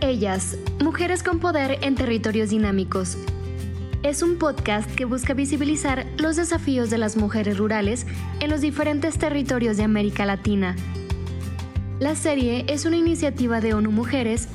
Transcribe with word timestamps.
Ellas, 0.00 0.58
Mujeres 0.78 1.22
con 1.22 1.38
Poder 1.38 1.78
en 1.80 1.94
Territorios 1.94 2.50
Dinámicos. 2.50 3.16
Es 4.02 4.22
un 4.22 4.36
podcast 4.36 4.94
que 4.94 5.06
busca 5.06 5.32
visibilizar 5.32 6.06
los 6.18 6.36
desafíos 6.36 6.90
de 6.90 6.98
las 6.98 7.16
mujeres 7.16 7.56
rurales 7.56 8.06
en 8.40 8.50
los 8.50 8.60
diferentes 8.60 9.18
territorios 9.18 9.78
de 9.78 9.84
América 9.84 10.26
Latina. 10.26 10.76
La 11.98 12.14
serie 12.14 12.66
es 12.68 12.84
una 12.84 12.96
iniciativa 12.96 13.62
de 13.62 13.72
ONU 13.72 13.90
Mujeres, 13.90 14.48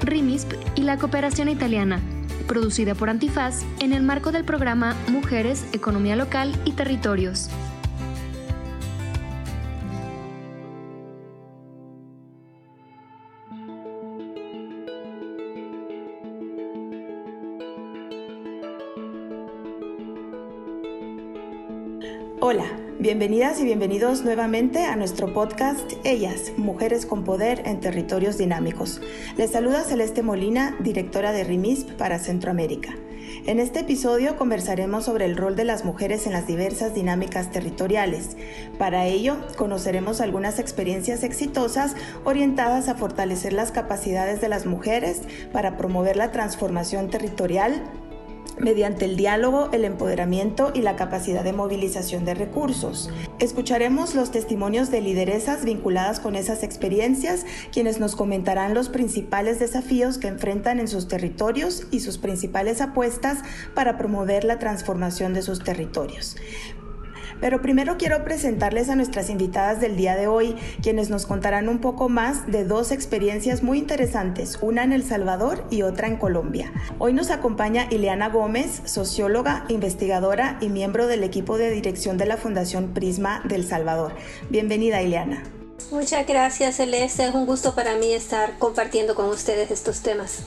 RIMISP 0.00 0.54
y 0.76 0.82
la 0.82 0.96
Cooperación 0.96 1.50
Italiana, 1.50 2.00
producida 2.48 2.94
por 2.94 3.10
Antifaz 3.10 3.64
en 3.80 3.92
el 3.92 4.02
marco 4.02 4.32
del 4.32 4.44
programa 4.44 4.96
Mujeres, 5.08 5.66
Economía 5.74 6.16
Local 6.16 6.58
y 6.64 6.72
Territorios. 6.72 7.50
Hola, 22.56 22.70
bienvenidas 22.98 23.60
y 23.60 23.64
bienvenidos 23.64 24.24
nuevamente 24.24 24.86
a 24.86 24.96
nuestro 24.96 25.34
podcast 25.34 25.92
Ellas, 26.04 26.52
Mujeres 26.56 27.04
con 27.04 27.22
Poder 27.22 27.60
en 27.66 27.80
Territorios 27.80 28.38
Dinámicos. 28.38 29.02
Les 29.36 29.50
saluda 29.50 29.84
Celeste 29.84 30.22
Molina, 30.22 30.74
directora 30.80 31.32
de 31.32 31.44
RIMISP 31.44 31.90
para 31.98 32.18
Centroamérica. 32.18 32.94
En 33.44 33.60
este 33.60 33.80
episodio 33.80 34.38
conversaremos 34.38 35.04
sobre 35.04 35.26
el 35.26 35.36
rol 35.36 35.54
de 35.54 35.64
las 35.64 35.84
mujeres 35.84 36.26
en 36.26 36.32
las 36.32 36.46
diversas 36.46 36.94
dinámicas 36.94 37.50
territoriales. 37.50 38.38
Para 38.78 39.04
ello, 39.04 39.36
conoceremos 39.58 40.22
algunas 40.22 40.58
experiencias 40.58 41.24
exitosas 41.24 41.94
orientadas 42.24 42.88
a 42.88 42.94
fortalecer 42.94 43.52
las 43.52 43.70
capacidades 43.70 44.40
de 44.40 44.48
las 44.48 44.64
mujeres 44.64 45.20
para 45.52 45.76
promover 45.76 46.16
la 46.16 46.32
transformación 46.32 47.10
territorial 47.10 47.82
mediante 48.58 49.04
el 49.04 49.16
diálogo, 49.16 49.70
el 49.72 49.84
empoderamiento 49.84 50.72
y 50.74 50.82
la 50.82 50.96
capacidad 50.96 51.44
de 51.44 51.52
movilización 51.52 52.24
de 52.24 52.34
recursos. 52.34 53.10
Escucharemos 53.38 54.14
los 54.14 54.30
testimonios 54.30 54.90
de 54.90 55.00
lideresas 55.00 55.64
vinculadas 55.64 56.20
con 56.20 56.36
esas 56.36 56.62
experiencias, 56.62 57.44
quienes 57.72 58.00
nos 58.00 58.16
comentarán 58.16 58.74
los 58.74 58.88
principales 58.88 59.58
desafíos 59.58 60.18
que 60.18 60.28
enfrentan 60.28 60.80
en 60.80 60.88
sus 60.88 61.08
territorios 61.08 61.86
y 61.90 62.00
sus 62.00 62.18
principales 62.18 62.80
apuestas 62.80 63.38
para 63.74 63.98
promover 63.98 64.44
la 64.44 64.58
transformación 64.58 65.34
de 65.34 65.42
sus 65.42 65.62
territorios. 65.62 66.36
Pero 67.40 67.62
primero 67.62 67.96
quiero 67.98 68.24
presentarles 68.24 68.88
a 68.88 68.96
nuestras 68.96 69.30
invitadas 69.30 69.80
del 69.80 69.96
día 69.96 70.16
de 70.16 70.26
hoy, 70.26 70.56
quienes 70.82 71.10
nos 71.10 71.26
contarán 71.26 71.68
un 71.68 71.80
poco 71.80 72.08
más 72.08 72.46
de 72.46 72.64
dos 72.64 72.92
experiencias 72.92 73.62
muy 73.62 73.78
interesantes, 73.78 74.58
una 74.62 74.84
en 74.84 74.92
El 74.92 75.04
Salvador 75.04 75.64
y 75.70 75.82
otra 75.82 76.08
en 76.08 76.16
Colombia. 76.16 76.72
Hoy 76.98 77.12
nos 77.12 77.30
acompaña 77.30 77.86
Ileana 77.90 78.28
Gómez, 78.28 78.82
socióloga, 78.84 79.64
investigadora 79.68 80.58
y 80.60 80.68
miembro 80.68 81.06
del 81.06 81.24
equipo 81.24 81.58
de 81.58 81.70
dirección 81.70 82.18
de 82.18 82.26
la 82.26 82.36
Fundación 82.36 82.94
Prisma 82.94 83.42
del 83.44 83.66
Salvador. 83.66 84.14
Bienvenida, 84.50 85.02
Ileana. 85.02 85.42
Muchas 85.90 86.26
gracias, 86.26 86.76
Celeste. 86.76 87.28
Es 87.28 87.34
un 87.34 87.46
gusto 87.46 87.74
para 87.74 87.96
mí 87.96 88.12
estar 88.12 88.58
compartiendo 88.58 89.14
con 89.14 89.26
ustedes 89.26 89.70
estos 89.70 90.00
temas. 90.00 90.42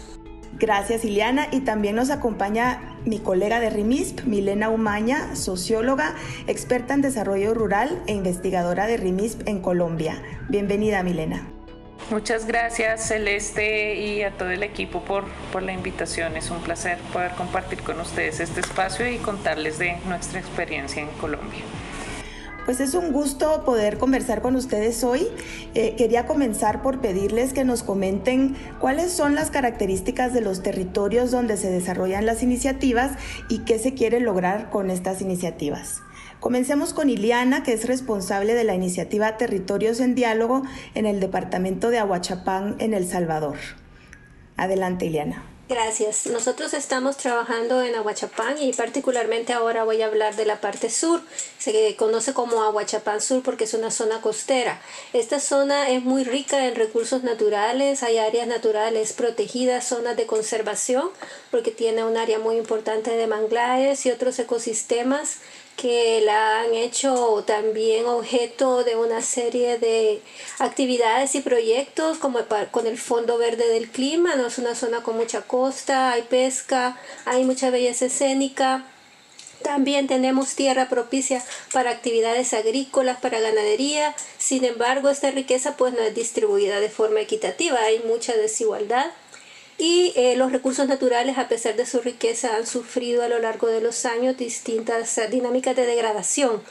Gracias, 0.59 1.05
Ileana. 1.05 1.47
Y 1.51 1.61
también 1.61 1.95
nos 1.95 2.09
acompaña 2.09 2.97
mi 3.05 3.19
colega 3.19 3.59
de 3.59 3.69
RIMISP, 3.69 4.25
Milena 4.25 4.69
Umaña, 4.69 5.35
socióloga, 5.35 6.15
experta 6.47 6.93
en 6.93 7.01
desarrollo 7.01 7.53
rural 7.53 8.01
e 8.07 8.13
investigadora 8.13 8.85
de 8.85 8.97
RIMISP 8.97 9.47
en 9.47 9.61
Colombia. 9.61 10.21
Bienvenida, 10.49 11.01
Milena. 11.01 11.47
Muchas 12.11 12.47
gracias 12.47 13.07
Celeste 13.07 13.95
y 13.95 14.23
a 14.23 14.31
todo 14.31 14.49
el 14.49 14.63
equipo 14.63 15.03
por, 15.03 15.25
por 15.53 15.61
la 15.61 15.73
invitación. 15.73 16.35
Es 16.35 16.49
un 16.49 16.59
placer 16.59 16.97
poder 17.13 17.31
compartir 17.31 17.83
con 17.83 17.99
ustedes 17.99 18.39
este 18.39 18.61
espacio 18.61 19.07
y 19.07 19.17
contarles 19.17 19.77
de 19.77 19.97
nuestra 20.07 20.39
experiencia 20.39 21.03
en 21.03 21.09
Colombia. 21.21 21.61
Pues 22.69 22.81
es 22.81 22.93
un 22.93 23.11
gusto 23.11 23.63
poder 23.65 23.97
conversar 23.97 24.43
con 24.43 24.55
ustedes 24.55 25.03
hoy. 25.03 25.27
Eh, 25.73 25.95
quería 25.97 26.27
comenzar 26.27 26.83
por 26.83 27.01
pedirles 27.01 27.51
que 27.51 27.63
nos 27.63 27.81
comenten 27.81 28.55
cuáles 28.79 29.11
son 29.11 29.33
las 29.33 29.49
características 29.49 30.35
de 30.35 30.41
los 30.41 30.61
territorios 30.61 31.31
donde 31.31 31.57
se 31.57 31.71
desarrollan 31.71 32.27
las 32.27 32.43
iniciativas 32.43 33.13
y 33.49 33.65
qué 33.65 33.79
se 33.79 33.95
quiere 33.95 34.19
lograr 34.19 34.69
con 34.69 34.91
estas 34.91 35.19
iniciativas. 35.19 36.03
Comencemos 36.39 36.93
con 36.93 37.09
Iliana, 37.09 37.63
que 37.63 37.73
es 37.73 37.87
responsable 37.87 38.53
de 38.53 38.65
la 38.65 38.75
iniciativa 38.75 39.35
Territorios 39.35 39.99
en 39.99 40.13
Diálogo 40.13 40.61
en 40.93 41.07
el 41.07 41.19
departamento 41.19 41.89
de 41.89 41.97
Aguachapán, 41.97 42.75
en 42.77 42.93
El 42.93 43.07
Salvador. 43.07 43.57
Adelante, 44.57 45.07
Iliana. 45.07 45.48
Gracias. 45.69 46.25
Nosotros 46.25 46.73
estamos 46.73 47.17
trabajando 47.17 47.83
en 47.83 47.93
Aguachapán 47.93 48.59
y 48.59 48.73
particularmente 48.73 49.53
ahora 49.53 49.83
voy 49.83 50.01
a 50.01 50.07
hablar 50.07 50.35
de 50.35 50.47
la 50.47 50.59
parte 50.61 50.89
sur. 50.89 51.21
Se 51.59 51.95
conoce 51.95 52.33
como 52.33 52.63
Aguachapán 52.63 53.21
Sur 53.21 53.43
porque 53.43 53.65
es 53.65 53.75
una 53.75 53.91
zona 53.91 54.19
costera. 54.19 54.81
Esta 55.13 55.39
zona 55.39 55.91
es 55.91 56.01
muy 56.03 56.23
rica 56.23 56.65
en 56.65 56.73
recursos 56.73 57.21
naturales, 57.21 58.01
hay 58.01 58.17
áreas 58.17 58.47
naturales 58.47 59.13
protegidas, 59.13 59.87
zonas 59.87 60.17
de 60.17 60.25
conservación 60.25 61.11
porque 61.51 61.69
tiene 61.69 62.03
un 62.03 62.17
área 62.17 62.39
muy 62.39 62.57
importante 62.57 63.11
de 63.11 63.27
manglares 63.27 64.07
y 64.07 64.11
otros 64.11 64.39
ecosistemas 64.39 65.37
que 65.79 66.19
la 66.19 66.59
han 66.59 66.73
hecho 66.73 67.41
también 67.47 68.05
objeto 68.05 68.83
de 68.83 68.97
una 68.97 69.21
serie 69.21 69.77
de 69.77 70.21
actividades 70.57 71.35
y 71.35 71.41
proyectos 71.41 72.17
como 72.17 72.39
con 72.71 72.85
el 72.85 72.97
Fondo 72.97 73.37
Verde 73.37 73.65
del 73.69 73.89
Clima, 73.89 74.35
no 74.35 74.47
es 74.47 74.57
una 74.57 74.75
zona 74.75 75.03
con 75.03 75.15
mucha 75.15 75.43
costa, 75.43 76.11
hay 76.11 76.23
pesca, 76.23 76.99
hay 77.23 77.45
mucha 77.45 77.69
belleza 77.69 78.07
escénica. 78.07 78.83
También 79.63 80.07
tenemos 80.07 80.55
tierra 80.55 80.89
propicia 80.89 81.41
para 81.71 81.91
actividades 81.91 82.53
agrícolas, 82.53 83.19
para 83.19 83.39
ganadería. 83.39 84.13
Sin 84.37 84.65
embargo, 84.65 85.09
esta 85.09 85.31
riqueza 85.31 85.77
pues 85.77 85.93
no 85.93 86.01
es 86.01 86.13
distribuida 86.13 86.81
de 86.81 86.89
forma 86.89 87.21
equitativa, 87.21 87.79
hay 87.79 87.99
mucha 87.99 88.35
desigualdad 88.35 89.11
y 89.79 90.11
eh, 90.17 90.35
los 90.35 90.51
recursos 90.51 90.87
naturales, 90.89 91.37
a 91.37 91.47
pesar 91.47 91.77
de 91.77 91.85
su 91.85 92.01
riqueza, 92.01 92.57
han 92.57 92.67
sufrido 92.67 93.23
a 93.23 93.29
lo 93.29 93.39
largo 93.39 93.67
de 93.67 93.79
los 93.79 94.05
años 94.05 94.37
distintas 94.37 95.19
dinámicas 95.31 95.75
de 95.75 95.85
degradación. 95.85 96.61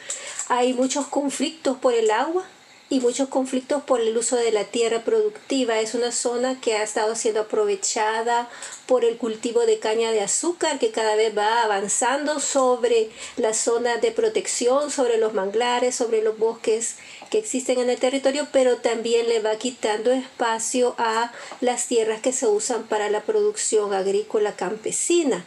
Hay 0.49 0.75
muchos 0.75 1.07
conflictos 1.07 1.79
por 1.79 1.95
el 1.95 2.11
agua, 2.11 2.45
y 2.91 3.01
muchos 3.01 3.29
conflictos 3.29 3.83
por 3.83 4.01
el 4.01 4.17
uso 4.17 4.37
de 4.37 4.51
la 4.51 4.65
tierra 4.65 5.05
productiva. 5.05 5.79
Es 5.79 5.95
una 5.95 6.13
zona 6.13 6.61
que 6.61 6.77
ha 6.77 6.83
estado 6.83 7.15
siendo 7.15 7.43
aprovechada 7.43 8.49
por 8.87 9.05
el 9.05 9.19
cultivo 9.19 9.67
de 9.67 9.79
caña 9.79 10.11
de 10.11 10.23
azúcar 10.23 10.79
que 10.79 10.91
cada 10.91 11.15
vez 11.15 11.37
va 11.37 11.63
avanzando 11.63 12.41
sobre 12.41 13.11
la 13.37 13.53
zona 13.53 13.99
de 13.99 14.11
protección, 14.11 14.91
sobre 14.91 15.19
los 15.19 15.35
manglares, 15.35 15.95
sobre 15.95 16.23
los 16.23 16.39
bosques 16.39 16.97
que 17.31 17.39
existen 17.39 17.79
en 17.79 17.91
el 17.91 17.99
territorio, 17.99 18.49
pero 18.53 18.79
también 18.79 19.29
le 19.29 19.41
va 19.41 19.57
quitando 19.57 20.11
espacio 20.11 20.95
a 20.97 21.33
las 21.61 21.87
tierras 21.87 22.23
que 22.23 22.33
se 22.33 22.47
usan 22.47 22.85
para 22.85 23.11
la 23.11 23.23
producción 23.23 23.93
agrícola 23.93 24.57
campesina. 24.57 25.45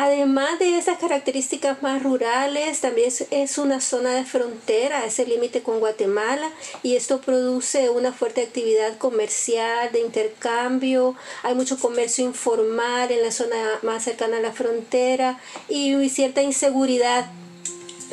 Además 0.00 0.60
de 0.60 0.78
esas 0.78 0.96
características 0.98 1.82
más 1.82 2.04
rurales, 2.04 2.80
también 2.80 3.10
es, 3.32 3.58
una 3.58 3.80
zona 3.80 4.14
de 4.14 4.24
frontera, 4.24 5.04
es 5.04 5.18
el 5.18 5.28
límite 5.28 5.64
con 5.64 5.80
Guatemala 5.80 6.52
y 6.84 6.94
esto 6.94 7.20
produce 7.20 7.90
una 7.90 8.12
fuerte 8.12 8.42
actividad 8.42 8.96
comercial, 8.96 9.90
de 9.90 9.98
intercambio, 9.98 11.16
hay 11.42 11.56
mucho 11.56 11.80
comercio 11.80 12.24
informal 12.24 13.10
en 13.10 13.24
la 13.24 13.32
zona 13.32 13.56
más 13.82 14.04
cercana 14.04 14.36
a 14.36 14.40
la 14.40 14.52
frontera 14.52 15.40
y 15.68 16.08
cierta 16.10 16.42
inseguridad 16.42 17.26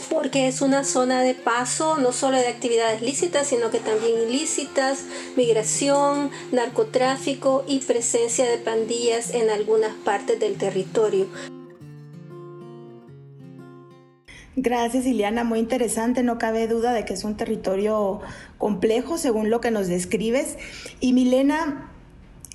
porque 0.10 0.48
es 0.48 0.62
una 0.62 0.86
zona 0.86 1.22
de 1.22 1.36
paso 1.36 1.98
no 1.98 2.14
solo 2.14 2.38
de 2.38 2.48
actividades 2.48 3.04
lícitas, 3.04 3.46
sino 3.46 3.70
que 3.70 3.80
también 3.80 4.28
ilícitas, 4.28 5.04
migración, 5.36 6.32
narcotráfico 6.52 7.64
y 7.68 7.78
presencia 7.82 8.50
de 8.50 8.58
pandillas 8.58 9.36
en 9.36 9.52
algunas 9.52 9.94
partes 10.04 10.40
del 10.40 10.58
territorio. 10.58 11.28
Gracias, 14.56 15.06
Iliana. 15.06 15.44
Muy 15.44 15.60
interesante. 15.60 16.24
No 16.24 16.38
cabe 16.38 16.68
duda 16.68 16.94
de 16.94 17.04
que 17.04 17.14
es 17.14 17.24
un 17.24 17.36
territorio 17.36 18.22
complejo, 18.58 19.18
según 19.18 19.50
lo 19.50 19.60
que 19.60 19.72
nos 19.72 19.88
describes. 19.88 20.58
Y 21.02 21.12
Milena, 21.12 21.92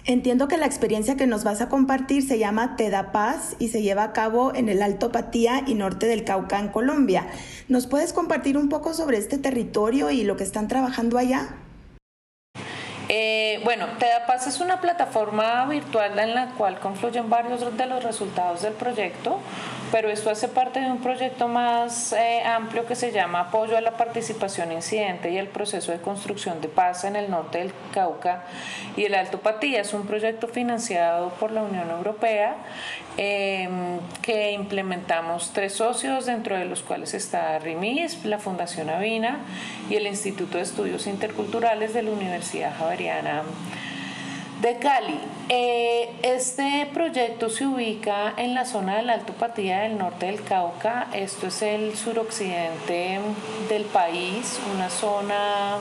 entiendo 0.07 0.49
que 0.49 0.57
la 0.57 0.65
experiencia 0.65 1.17
que 1.17 1.27
nos 1.27 1.45
vas 1.45 1.61
a 1.61 1.69
compartir 1.69 2.27
se 2.27 2.39
llama 2.39 2.77
Te 2.77 2.89
da 2.89 3.13
Paz 3.13 3.55
y 3.59 3.69
se 3.69 3.83
lleva 3.83 4.05
a 4.05 4.13
cabo 4.15 4.55
en 4.55 4.71
el 4.71 4.81
Alto 4.81 5.13
Patía 5.13 5.63
y 5.67 5.75
norte 5.75 6.07
del 6.07 6.25
Cauca, 6.25 6.59
en 6.59 6.69
Colombia. 6.69 7.27
¿Nos 7.69 7.87
puedes 7.87 8.15
compartir 8.15 8.57
un 8.57 8.71
poco 8.71 8.95
sobre 8.95 9.19
este 9.19 9.37
territorio 9.37 10.11
y 10.11 10.25
lo 10.25 10.37
que 10.37 10.45
están 10.45 10.69
trabajando 10.69 11.19
allá? 11.19 11.55
Eh, 13.13 13.61
bueno, 13.65 13.87
TEDAPAS 13.99 14.47
es 14.47 14.61
una 14.61 14.81
plataforma 14.81 15.67
virtual 15.67 16.17
en 16.17 16.33
la 16.33 16.51
cual 16.53 16.79
confluyen 16.79 17.29
varios 17.29 17.77
de 17.77 17.87
los 17.87 18.05
resultados 18.05 18.63
del 18.63 18.73
proyecto, 18.75 19.41
pero 19.91 20.09
esto 20.09 20.31
hace 20.31 20.49
parte 20.49 20.81
de 20.81 20.91
un 20.91 20.99
proyecto 20.99 21.49
más 21.49 22.13
eh, 22.13 22.43
amplio 22.45 22.87
que 22.87 22.95
se 22.95 23.13
llama 23.13 23.41
Apoyo 23.41 23.77
a 23.77 23.81
la 23.81 23.93
Participación 23.93 24.73
Incidente 24.73 25.31
y 25.31 25.39
el 25.39 25.49
Proceso 25.49 25.91
de 25.91 25.99
Construcción 25.99 26.61
de 26.61 26.69
Paz 26.69 27.05
en 27.05 27.17
el 27.17 27.31
Norte 27.31 27.59
del 27.59 27.73
Cauca 27.93 28.45
y 28.97 29.05
el 29.05 29.15
Alto 29.15 29.41
Patía. 29.41 29.81
Es 29.81 29.93
un 29.93 30.07
proyecto 30.07 30.47
financiado 30.49 31.31
por 31.31 31.51
la 31.51 31.63
Unión 31.63 31.91
Europea 31.91 32.57
em, 33.17 33.99
que 34.23 34.53
implementamos 34.53 35.53
tres 35.53 35.73
socios, 35.73 36.27
dentro 36.27 36.57
de 36.57 36.67
los 36.67 36.83
cuales 36.83 37.15
está 37.15 37.59
RIMIS, 37.59 38.25
la 38.25 38.39
Fundación 38.39 38.91
Avina 38.91 39.41
y 39.89 39.97
el 39.97 40.07
Instituto 40.07 40.59
de 40.59 40.65
Estudios 40.65 41.07
Interculturales 41.07 41.95
de 41.95 42.03
la 42.03 42.11
Universidad 42.11 42.77
Javeriana 42.79 43.43
de 44.61 44.77
Cali. 44.77 45.19
Eh, 45.49 46.11
este 46.23 46.87
proyecto 46.93 47.49
se 47.49 47.67
ubica 47.67 48.35
en 48.37 48.55
la 48.55 48.67
zona 48.67 48.97
del 48.97 49.09
Alto 49.09 49.33
Patía 49.33 49.81
del 49.81 49.97
norte 49.97 50.27
del 50.27 50.43
Cauca. 50.43 51.09
Esto 51.15 51.47
es 51.47 51.63
el 51.63 51.97
suroccidente 51.97 53.21
del 53.69 53.85
país, 53.85 54.61
una 54.75 54.91
zona 54.91 55.79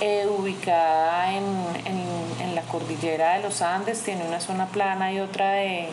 eh, 0.00 0.26
ubicada 0.26 1.32
en, 1.32 2.54
la 2.54 2.62
cordillera 2.62 3.34
de 3.34 3.42
los 3.42 3.62
Andes. 3.62 4.02
Tiene 4.02 4.26
una 4.26 4.40
zona 4.40 4.66
plana 4.66 5.12
y 5.12 5.20
otra 5.20 5.52
de, 5.52 5.88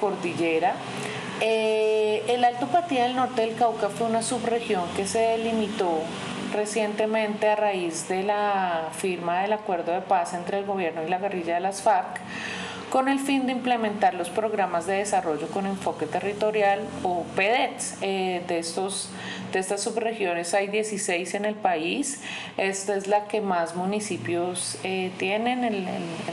cordillera. 0.00 0.74
Eh, 1.40 2.24
el 2.28 2.42
Alto 2.42 2.68
Patía 2.68 3.02
del 3.02 3.16
norte 3.16 3.42
del 3.42 3.54
Cauca 3.54 3.90
fue 3.90 4.06
una 4.06 4.22
subregión 4.22 4.84
que 4.96 5.06
se 5.06 5.18
delimitó 5.18 6.00
recientemente 6.54 7.48
a 7.48 7.56
raíz 7.56 8.08
de 8.08 8.22
la 8.22 8.88
firma 8.96 9.42
del 9.42 9.52
acuerdo 9.52 9.92
de 9.92 10.00
paz 10.00 10.32
entre 10.32 10.58
el 10.58 10.64
gobierno 10.64 11.02
y 11.02 11.08
la 11.08 11.18
guerrilla 11.18 11.54
de 11.54 11.60
las 11.60 11.82
FARC 11.82 12.20
con 12.94 13.08
el 13.08 13.18
fin 13.18 13.46
de 13.46 13.50
implementar 13.50 14.14
los 14.14 14.30
programas 14.30 14.86
de 14.86 14.98
desarrollo 14.98 15.48
con 15.48 15.66
enfoque 15.66 16.06
territorial 16.06 16.80
o 17.02 17.24
PEDETs. 17.34 17.96
Eh, 18.02 18.44
de, 18.46 18.60
estos, 18.60 19.08
de 19.52 19.58
estas 19.58 19.82
subregiones 19.82 20.54
hay 20.54 20.68
16 20.68 21.34
en 21.34 21.44
el 21.44 21.56
país. 21.56 22.20
Esta 22.56 22.94
es 22.94 23.08
la 23.08 23.26
que 23.26 23.40
más 23.40 23.74
municipios 23.74 24.78
eh, 24.84 25.10
tienen. 25.18 25.64
El, 25.64 25.88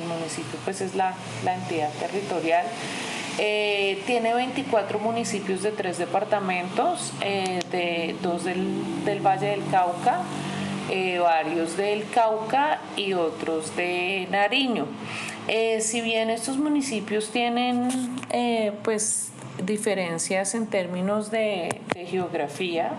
municipio 0.08 0.60
pues 0.64 0.82
es 0.82 0.94
la, 0.94 1.16
la 1.44 1.56
entidad 1.56 1.90
territorial. 2.00 2.68
Eh, 3.38 4.02
tiene 4.06 4.34
24 4.34 5.00
municipios 5.00 5.64
de 5.64 5.72
tres 5.72 5.98
departamentos, 5.98 7.14
eh, 7.22 7.60
de, 7.72 8.16
dos 8.22 8.44
del, 8.44 9.20
Valle 9.26 9.48
del 9.48 9.66
Cauca, 9.72 10.22
eh, 10.90 11.20
varios 11.20 11.78
del 11.78 12.08
Cauca 12.10 12.82
y 12.98 13.14
otros 13.14 13.76
de 13.76 14.28
Nariño. 14.30 14.86
si 15.80 16.02
bien 16.02 16.30
estos 16.30 16.58
municipios 16.58 17.30
tienen 17.32 17.90
pues 18.84 19.32
diferencias 19.64 20.54
en 20.56 20.68
términos 20.68 21.32
de, 21.32 21.82
geografía 22.08 22.92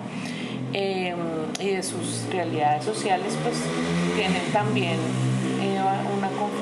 y 0.72 1.68
de 1.68 1.82
sus 1.82 2.26
realidades 2.30 2.84
sociales, 2.84 3.36
pues 3.42 3.56
tienen 4.16 4.42
también 4.52 4.96
una 6.16 6.28
de 6.28 6.61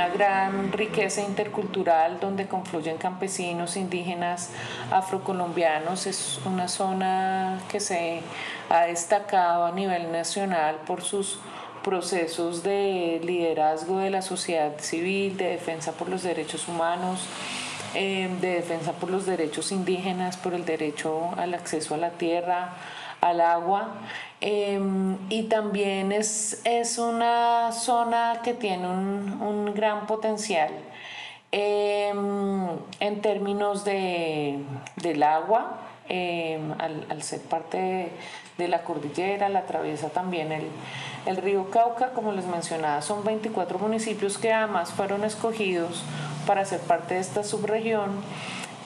una 0.00 0.08
gran 0.08 0.72
riqueza 0.72 1.20
intercultural 1.20 2.20
donde 2.20 2.46
confluyen 2.48 2.96
campesinos, 2.96 3.76
indígenas, 3.76 4.48
afrocolombianos. 4.90 6.06
Es 6.06 6.40
una 6.46 6.68
zona 6.68 7.60
que 7.70 7.80
se 7.80 8.22
ha 8.70 8.84
destacado 8.84 9.66
a 9.66 9.72
nivel 9.72 10.10
nacional 10.10 10.76
por 10.86 11.02
sus 11.02 11.38
procesos 11.84 12.62
de 12.62 13.20
liderazgo 13.22 13.98
de 13.98 14.08
la 14.08 14.22
sociedad 14.22 14.72
civil, 14.78 15.36
de 15.36 15.48
defensa 15.48 15.92
por 15.92 16.08
los 16.08 16.22
derechos 16.22 16.66
humanos, 16.66 17.26
eh, 17.94 18.30
de 18.40 18.54
defensa 18.54 18.92
por 18.92 19.10
los 19.10 19.26
derechos 19.26 19.70
indígenas, 19.70 20.38
por 20.38 20.54
el 20.54 20.64
derecho 20.64 21.32
al 21.36 21.52
acceso 21.52 21.94
a 21.94 21.98
la 21.98 22.10
tierra, 22.12 22.72
al 23.20 23.40
agua. 23.40 23.88
Em, 24.40 25.18
y 25.28 25.44
también 25.44 26.12
es, 26.12 26.62
es, 26.64 26.96
una 26.96 27.72
zona 27.72 28.40
que 28.42 28.54
tiene 28.54 28.88
un, 28.88 29.38
un 29.42 29.74
gran 29.74 30.06
potencial 30.06 30.70
em, 31.52 32.68
en 33.00 33.20
términos 33.20 33.84
de, 33.84 34.60
del 34.96 35.22
agua, 35.22 35.80
em, 36.08 36.72
al, 36.78 37.22
ser 37.22 37.42
parte 37.42 38.12
de, 38.56 38.68
la 38.68 38.82
cordillera, 38.82 39.50
la 39.50 39.60
atraviesa 39.60 40.08
también 40.08 40.52
el, 40.52 40.64
el 41.26 41.36
río 41.36 41.70
Cauca, 41.70 42.12
como 42.12 42.32
les 42.32 42.46
mencionaba, 42.46 43.02
son 43.02 43.22
24 43.24 43.78
municipios 43.78 44.38
que 44.38 44.54
además 44.54 44.90
fueron 44.90 45.24
escogidos 45.24 46.02
para 46.46 46.64
ser 46.64 46.80
parte 46.80 47.14
de 47.14 47.20
esta 47.20 47.44
subregión, 47.44 48.22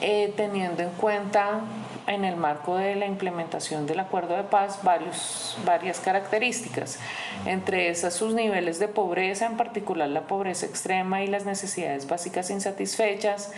eh, 0.01 0.33
teniendo 0.35 0.83
en 0.83 0.89
cuenta 0.91 1.61
en 2.07 2.23
el 2.23 2.35
marco 2.35 2.77
de 2.77 2.95
la 2.95 3.05
implementación 3.05 3.87
del 3.87 3.99
acuerdo 3.99 4.35
de 4.35 4.43
paz 4.43 4.79
varios, 4.83 5.57
varias 5.65 5.99
características, 5.99 6.99
entre 7.45 7.89
esas 7.89 8.13
sus 8.13 8.33
niveles 8.33 8.79
de 8.79 8.87
pobreza, 8.87 9.45
en 9.45 9.57
particular 9.57 10.09
la 10.09 10.27
pobreza 10.27 10.65
extrema 10.65 11.23
y 11.23 11.27
las 11.27 11.45
necesidades 11.45 12.07
básicas 12.07 12.49
insatisfechas, 12.49 13.51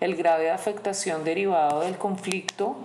el 0.00 0.16
grave 0.16 0.44
de 0.44 0.50
afectación 0.50 1.24
derivado 1.24 1.80
del 1.80 1.96
conflicto 1.96 2.76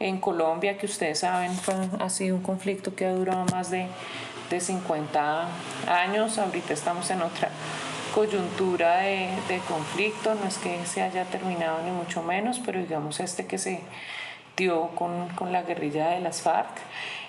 en 0.00 0.20
Colombia, 0.20 0.76
que 0.76 0.86
ustedes 0.86 1.20
saben 1.20 1.52
ha 2.00 2.10
sido 2.10 2.36
un 2.36 2.42
conflicto 2.42 2.94
que 2.94 3.06
ha 3.06 3.12
durado 3.12 3.44
más 3.46 3.70
de, 3.70 3.86
de 4.50 4.60
50 4.60 5.48
años, 5.88 6.38
ahorita 6.38 6.74
estamos 6.74 7.10
en 7.10 7.22
otra 7.22 7.48
coyuntura 8.14 8.98
de, 8.98 9.30
de, 9.48 9.58
conflicto, 9.68 10.34
no 10.34 10.46
es 10.46 10.58
que 10.58 10.84
se 10.86 11.02
haya 11.02 11.24
terminado 11.24 11.82
ni 11.82 11.90
mucho 11.90 12.22
menos, 12.22 12.60
pero 12.64 12.80
digamos 12.80 13.18
este 13.18 13.46
que 13.46 13.58
se 13.58 13.80
con, 14.94 15.28
con 15.30 15.52
la 15.52 15.62
guerrilla 15.62 16.10
de 16.10 16.20
las 16.20 16.42
FARC. 16.42 16.78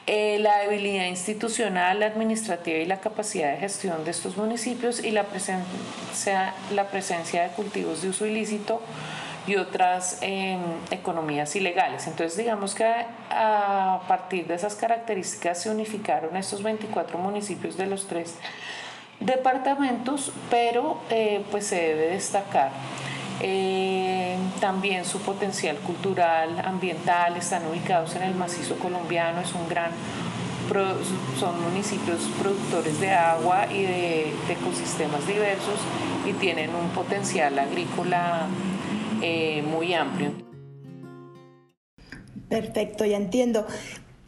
Eh, 0.07 0.37
la 0.39 0.59
debilidad 0.59 1.05
institucional, 1.05 2.03
administrativa 2.03 2.77
y 2.77 2.85
la 2.85 2.99
capacidad 2.99 3.51
de 3.53 3.57
gestión 3.57 4.03
de 4.05 4.11
estos 4.11 4.37
municipios 4.37 5.03
y 5.03 5.09
la 5.09 5.23
presencia, 5.23 6.53
la 6.71 6.89
presencia 6.89 7.41
de 7.41 7.49
cultivos 7.49 8.03
de 8.03 8.09
uso 8.09 8.27
ilícito 8.27 8.81
y 9.47 9.55
otras 9.55 10.19
em, 10.21 10.59
economías 10.91 11.55
ilegales. 11.55 12.05
Entonces, 12.05 12.37
digamos 12.37 12.75
que 12.75 12.85
a, 13.31 14.01
partir 14.07 14.45
de 14.45 14.53
esas 14.53 14.75
características 14.75 15.63
se 15.63 15.71
unificaron 15.71 16.37
estos 16.37 16.61
24 16.61 17.17
municipios 17.17 17.75
de 17.75 17.87
los 17.87 18.07
tres 18.07 18.35
departamentos, 19.19 20.31
pero 20.51 20.99
eh, 21.09 21.43
pues 21.49 21.65
se 21.65 21.77
debe 21.77 22.09
destacar 22.09 22.69
eh, 23.41 24.37
también 24.59 25.05
su 25.05 25.19
potencial 25.19 25.77
cultural, 25.77 26.59
ambiental, 26.63 27.35
están 27.37 27.67
ubicados 27.67 28.15
en 28.15 28.23
el 28.23 28.35
macizo 28.35 28.75
colombiano, 28.75 29.41
es 29.41 29.53
un 29.53 29.67
gran, 29.67 29.91
son 31.39 31.61
municipios 31.61 32.21
productores 32.41 32.99
de 32.99 33.11
agua 33.11 33.67
y 33.71 33.83
de, 33.83 34.33
ecosistemas 34.49 35.27
diversos 35.27 35.79
y 36.25 36.33
tienen 36.33 36.73
un 36.73 36.89
potencial 36.89 37.57
agrícola 37.59 38.47
eh, 39.21 39.61
muy 39.63 39.93
amplio. 39.93 40.31
Perfecto, 42.49 43.05
ya 43.05 43.17
entiendo. 43.17 43.65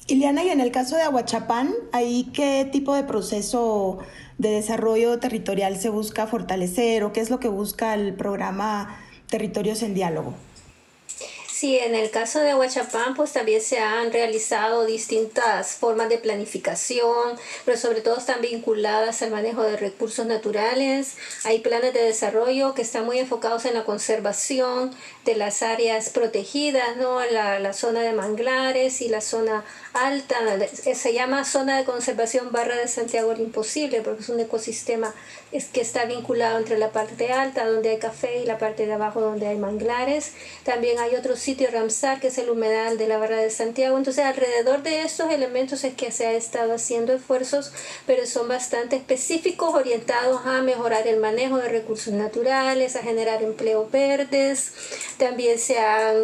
Ileana, 0.07 0.43
y 0.43 0.49
en 0.49 0.61
el 0.61 0.71
caso 0.71 0.95
de 0.95 1.03
Aguachapán, 1.03 1.73
¿ahí 1.91 2.29
qué 2.33 2.67
tipo 2.71 2.95
de 2.95 3.03
proceso 3.03 3.99
de 4.37 4.49
desarrollo 4.49 5.19
territorial 5.19 5.79
se 5.79 5.89
busca 5.89 6.27
fortalecer 6.27 7.03
o 7.03 7.13
qué 7.13 7.21
es 7.21 7.29
lo 7.29 7.39
que 7.39 7.47
busca 7.47 7.93
el 7.93 8.13
programa 8.13 8.99
Territorios 9.29 9.81
en 9.83 9.93
Diálogo? 9.93 10.33
Sí, 11.57 11.75
en 11.79 11.95
el 11.95 12.11
caso 12.11 12.39
de 12.39 12.53
Huachapán, 12.53 13.15
pues 13.15 13.33
también 13.33 13.61
se 13.61 13.79
han 13.79 14.13
realizado 14.13 14.85
distintas 14.85 15.71
formas 15.71 16.07
de 16.07 16.19
planificación, 16.19 17.35
pero 17.65 17.75
sobre 17.79 18.01
todo 18.01 18.19
están 18.19 18.41
vinculadas 18.41 19.23
al 19.23 19.31
manejo 19.31 19.63
de 19.63 19.75
recursos 19.75 20.27
naturales. 20.27 21.15
Hay 21.45 21.57
planes 21.57 21.95
de 21.95 22.03
desarrollo 22.03 22.75
que 22.75 22.83
están 22.83 23.07
muy 23.07 23.17
enfocados 23.17 23.65
en 23.65 23.73
la 23.73 23.85
conservación 23.85 24.91
de 25.25 25.35
las 25.35 25.63
áreas 25.63 26.09
protegidas, 26.09 26.95
¿no? 26.97 27.25
La, 27.25 27.57
la 27.59 27.73
zona 27.73 28.01
de 28.01 28.13
manglares 28.13 29.01
y 29.01 29.09
la 29.09 29.21
zona 29.21 29.65
alta, 30.05 30.37
se 30.73 31.13
llama 31.13 31.45
zona 31.45 31.77
de 31.77 31.85
conservación 31.85 32.51
barra 32.51 32.75
de 32.75 32.87
Santiago 32.87 33.31
el 33.31 33.41
Imposible, 33.41 34.01
porque 34.01 34.21
es 34.21 34.29
un 34.29 34.39
ecosistema 34.39 35.13
es 35.51 35.65
que 35.65 35.79
está 35.79 36.05
vinculado 36.05 36.57
entre 36.57 36.77
la 36.77 36.91
parte 36.91 37.31
alta 37.31 37.65
donde 37.65 37.89
hay 37.89 37.99
café 37.99 38.41
y 38.41 38.45
la 38.45 38.57
parte 38.57 38.85
de 38.85 38.93
abajo 38.93 39.21
donde 39.21 39.47
hay 39.47 39.57
manglares. 39.57 40.33
También 40.63 40.99
hay 40.99 41.15
otros 41.15 41.39
sitio 41.39 41.69
Ramsar, 41.71 42.19
que 42.19 42.27
es 42.27 42.37
el 42.37 42.49
humedal 42.49 42.97
de 42.97 43.07
la 43.07 43.17
Barra 43.17 43.37
de 43.37 43.49
Santiago. 43.49 43.97
Entonces, 43.97 44.25
alrededor 44.25 44.83
de 44.83 45.03
estos 45.03 45.31
elementos 45.31 45.83
es 45.85 45.93
que 45.93 46.11
se 46.11 46.27
ha 46.27 46.33
estado 46.33 46.73
haciendo 46.73 47.13
esfuerzos, 47.13 47.71
pero 48.05 48.25
son 48.25 48.49
bastante 48.49 48.97
específicos, 48.97 49.73
orientados 49.73 50.45
a 50.45 50.61
mejorar 50.61 51.07
el 51.07 51.19
manejo 51.19 51.57
de 51.57 51.69
recursos 51.69 52.13
naturales, 52.13 52.97
a 52.97 53.03
generar 53.03 53.41
empleos 53.41 53.89
verdes. 53.89 54.73
También 55.17 55.59
se 55.59 55.79
han 55.79 56.23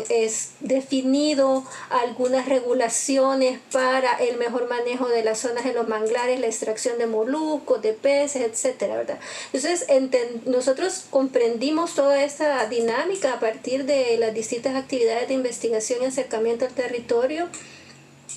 definido 0.60 1.64
algunas 1.90 2.48
regulaciones 2.48 3.60
para 3.72 4.14
el 4.18 4.38
mejor 4.38 4.70
manejo 4.70 5.08
de 5.08 5.24
las 5.24 5.40
zonas 5.40 5.64
de 5.64 5.74
los 5.74 5.88
manglares, 5.88 6.40
la 6.40 6.48
extracción 6.48 6.98
de 6.98 7.08
moluscos, 7.08 7.82
de 7.82 7.94
peces, 7.94 8.44
etcétera, 8.44 8.98
¿verdad? 8.98 9.20
Entonces, 9.52 9.88
nosotros 10.46 11.06
comprendimos 11.10 11.96
toda 11.96 12.24
esta 12.24 12.68
dinámica 12.68 13.34
a 13.34 13.40
partir 13.40 13.86
de 13.86 14.18
las 14.18 14.34
distintas 14.34 14.76
actividades 14.76 15.28
de 15.28 15.34
investigación 15.34 16.04
y 16.04 16.06
acercamiento 16.06 16.66
al 16.66 16.74
territorio 16.74 17.48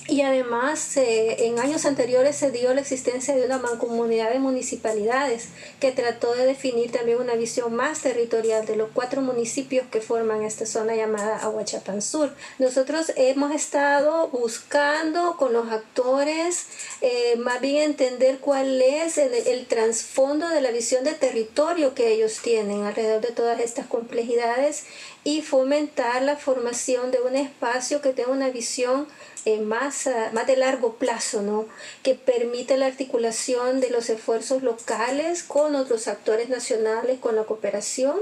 y 0.07 0.21
además, 0.21 0.95
eh, 0.95 1.47
en 1.47 1.59
años 1.59 1.85
anteriores 1.85 2.37
se 2.37 2.49
dio 2.51 2.73
la 2.73 2.79
existencia 2.79 3.35
de 3.35 3.45
una 3.45 3.57
mancomunidad 3.57 4.31
de 4.31 4.39
municipalidades 4.39 5.49
que 5.81 5.91
trató 5.91 6.33
de 6.33 6.45
definir 6.45 6.91
también 6.91 7.19
una 7.19 7.35
visión 7.35 7.75
más 7.75 8.01
territorial 8.01 8.65
de 8.65 8.77
los 8.77 8.89
cuatro 8.93 9.21
municipios 9.21 9.85
que 9.91 9.99
forman 9.99 10.43
esta 10.43 10.65
zona 10.65 10.95
llamada 10.95 11.37
Aguachapán 11.37 12.01
Sur. 12.01 12.33
Nosotros 12.57 13.11
hemos 13.17 13.53
estado 13.53 14.29
buscando 14.29 15.35
con 15.35 15.51
los 15.51 15.69
actores 15.69 16.67
eh, 17.01 17.35
más 17.37 17.59
bien 17.59 17.83
entender 17.83 18.39
cuál 18.39 18.81
es 18.81 19.17
el, 19.17 19.33
el 19.33 19.65
trasfondo 19.65 20.47
de 20.47 20.61
la 20.61 20.71
visión 20.71 21.03
de 21.03 21.15
territorio 21.15 21.93
que 21.93 22.13
ellos 22.13 22.39
tienen 22.41 22.83
alrededor 22.83 23.19
de 23.19 23.33
todas 23.33 23.59
estas 23.59 23.87
complejidades 23.87 24.85
y 25.27 25.41
fomentar 25.41 26.21
la 26.21 26.37
formación 26.37 27.11
de 27.11 27.19
un 27.19 27.35
espacio 27.35 27.99
que 27.99 28.13
tenga 28.13 28.31
una 28.31 28.49
visión 28.49 29.09
eh, 29.43 29.59
más, 29.59 30.09
más 30.31 30.47
de 30.47 30.55
largo 30.55 30.93
plazo, 30.93 31.41
¿no? 31.41 31.65
que 32.01 32.15
permite 32.15 32.77
la 32.77 32.85
articulación 32.85 33.81
de 33.81 33.89
los 33.89 34.09
esfuerzos 34.09 34.63
locales 34.63 35.43
con 35.43 35.75
otros 35.75 36.07
actores 36.07 36.47
nacionales, 36.47 37.19
con 37.19 37.35
la 37.35 37.43
cooperación 37.43 38.15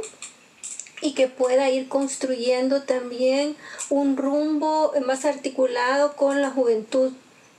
y 1.00 1.14
que 1.14 1.28
pueda 1.28 1.70
ir 1.70 1.90
construyendo 1.90 2.82
también 2.82 3.56
un 3.92 4.18
rumbo 4.18 4.92
más 5.06 5.26
articulado 5.26 6.16
con 6.16 6.42
la 6.42 6.50
juventud 6.50 7.14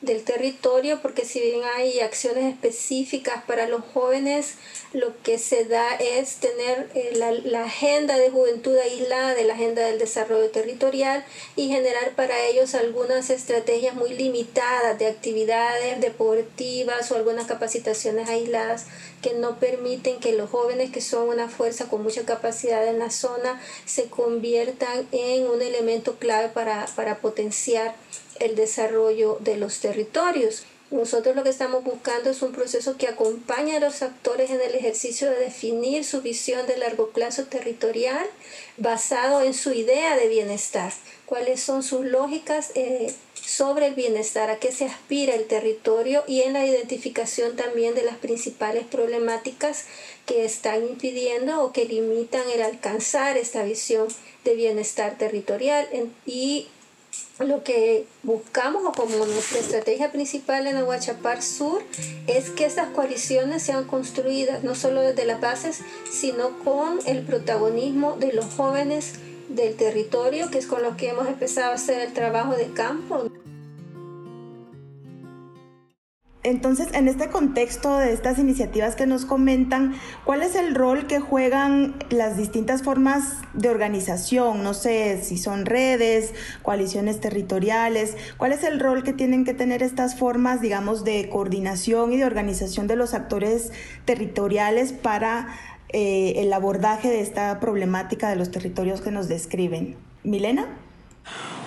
del 0.06 0.22
territorio, 0.22 1.00
porque 1.02 1.24
si 1.24 1.40
bien 1.40 1.60
hay 1.76 2.00
acciones 2.00 2.52
específicas 2.52 3.44
para 3.44 3.68
los 3.68 3.82
jóvenes, 3.92 4.54
lo 4.92 5.20
que 5.22 5.38
se 5.38 5.64
da 5.64 5.96
es 5.96 6.36
tener 6.36 6.88
eh, 6.94 7.10
la, 7.16 7.32
la, 7.32 7.64
agenda 7.64 8.16
de 8.16 8.30
juventud 8.30 8.76
aislada 8.78 9.34
de 9.34 9.44
la 9.44 9.54
agenda 9.54 9.82
del 9.82 9.98
desarrollo 9.98 10.48
territorial 10.50 11.24
y 11.56 11.68
generar 11.68 12.14
para 12.14 12.46
ellos 12.46 12.74
algunas 12.74 13.28
estrategias 13.28 13.94
muy 13.94 14.14
limitadas 14.14 14.98
de 14.98 15.08
actividades 15.08 16.00
deportivas 16.00 17.10
o 17.10 17.16
algunas 17.16 17.46
capacitaciones 17.46 18.28
aisladas 18.28 18.86
que 19.20 19.34
no 19.34 19.58
permiten 19.58 20.20
que 20.20 20.32
los 20.32 20.50
jóvenes 20.50 20.92
que 20.92 21.00
son 21.00 21.28
una 21.28 21.48
fuerza 21.48 21.88
con 21.88 22.02
mucha 22.02 22.24
capacidad 22.24 22.86
en 22.86 22.98
la 22.98 23.10
zona 23.10 23.60
se 23.84 24.04
conviertan 24.04 25.06
en 25.12 25.48
un 25.48 25.62
elemento 25.62 26.16
clave 26.16 26.48
para, 26.48 26.86
para 26.94 27.18
potenciar 27.18 27.94
el 28.40 28.56
desarrollo 28.56 29.38
de 29.40 29.56
los 29.56 29.80
territorios. 29.80 30.64
Nosotros 30.90 31.34
lo 31.34 31.42
que 31.42 31.50
estamos 31.50 31.82
buscando 31.82 32.30
es 32.30 32.42
un 32.42 32.52
proceso 32.52 32.96
que 32.96 33.08
acompañe 33.08 33.76
a 33.76 33.80
los 33.80 34.02
actores 34.02 34.50
en 34.50 34.60
el 34.60 34.72
ejercicio 34.74 35.28
de 35.28 35.40
definir 35.40 36.04
su 36.04 36.22
visión 36.22 36.64
de 36.68 36.76
largo 36.76 37.10
plazo 37.10 37.44
territorial 37.46 38.24
basado 38.76 39.42
en 39.42 39.52
su 39.52 39.72
idea 39.72 40.16
de 40.16 40.28
bienestar, 40.28 40.92
cuáles 41.24 41.60
son 41.60 41.82
sus 41.82 42.06
lógicas 42.06 42.70
eh, 42.76 43.12
sobre 43.34 43.86
el 43.86 43.94
bienestar, 43.94 44.48
a 44.48 44.60
qué 44.60 44.70
se 44.70 44.84
aspira 44.84 45.34
el 45.34 45.46
territorio 45.46 46.22
y 46.28 46.42
en 46.42 46.52
la 46.52 46.64
identificación 46.64 47.56
también 47.56 47.96
de 47.96 48.04
las 48.04 48.16
principales 48.16 48.84
problemáticas 48.84 49.86
que 50.24 50.44
están 50.44 50.84
impidiendo 50.84 51.62
o 51.64 51.72
que 51.72 51.84
limitan 51.84 52.48
el 52.54 52.62
alcanzar 52.62 53.36
esta 53.38 53.64
visión 53.64 54.06
de 54.44 54.54
bienestar 54.54 55.18
territorial. 55.18 55.88
Y 56.26 56.68
lo 57.38 57.62
que 57.62 58.06
buscamos 58.22 58.82
o 58.86 58.92
como 58.92 59.26
nuestra 59.26 59.58
estrategia 59.58 60.10
principal 60.10 60.66
en 60.66 60.76
Aguachapar 60.76 61.42
Sur 61.42 61.82
es 62.26 62.50
que 62.50 62.64
estas 62.64 62.88
coaliciones 62.88 63.62
sean 63.62 63.84
construidas 63.84 64.64
no 64.64 64.74
solo 64.74 65.02
desde 65.02 65.26
las 65.26 65.40
bases, 65.40 65.80
sino 66.10 66.58
con 66.64 66.98
el 67.06 67.22
protagonismo 67.22 68.16
de 68.16 68.32
los 68.32 68.46
jóvenes 68.46 69.14
del 69.48 69.76
territorio, 69.76 70.50
que 70.50 70.58
es 70.58 70.66
con 70.66 70.82
los 70.82 70.96
que 70.96 71.10
hemos 71.10 71.28
empezado 71.28 71.72
a 71.72 71.74
hacer 71.74 72.00
el 72.00 72.12
trabajo 72.12 72.56
de 72.56 72.72
campo. 72.72 73.30
Entonces, 76.46 76.86
en 76.92 77.08
este 77.08 77.28
contexto 77.28 77.98
de 77.98 78.12
estas 78.12 78.38
iniciativas 78.38 78.94
que 78.94 79.04
nos 79.04 79.24
comentan, 79.24 79.96
¿cuál 80.24 80.44
es 80.44 80.54
el 80.54 80.76
rol 80.76 81.08
que 81.08 81.18
juegan 81.18 81.96
las 82.08 82.36
distintas 82.36 82.84
formas 82.84 83.38
de 83.52 83.68
organización? 83.68 84.62
No 84.62 84.72
sé 84.72 85.24
si 85.24 85.38
son 85.38 85.66
redes, 85.66 86.34
coaliciones 86.62 87.20
territoriales, 87.20 88.16
¿cuál 88.36 88.52
es 88.52 88.62
el 88.62 88.78
rol 88.78 89.02
que 89.02 89.12
tienen 89.12 89.44
que 89.44 89.54
tener 89.54 89.82
estas 89.82 90.16
formas, 90.16 90.60
digamos, 90.60 91.02
de 91.02 91.28
coordinación 91.28 92.12
y 92.12 92.18
de 92.18 92.26
organización 92.26 92.86
de 92.86 92.94
los 92.94 93.12
actores 93.12 93.72
territoriales 94.04 94.92
para 94.92 95.48
eh, 95.88 96.34
el 96.36 96.52
abordaje 96.52 97.08
de 97.10 97.22
esta 97.22 97.58
problemática 97.58 98.28
de 98.28 98.36
los 98.36 98.52
territorios 98.52 99.00
que 99.00 99.10
nos 99.10 99.26
describen? 99.26 99.96
Milena. 100.22 100.68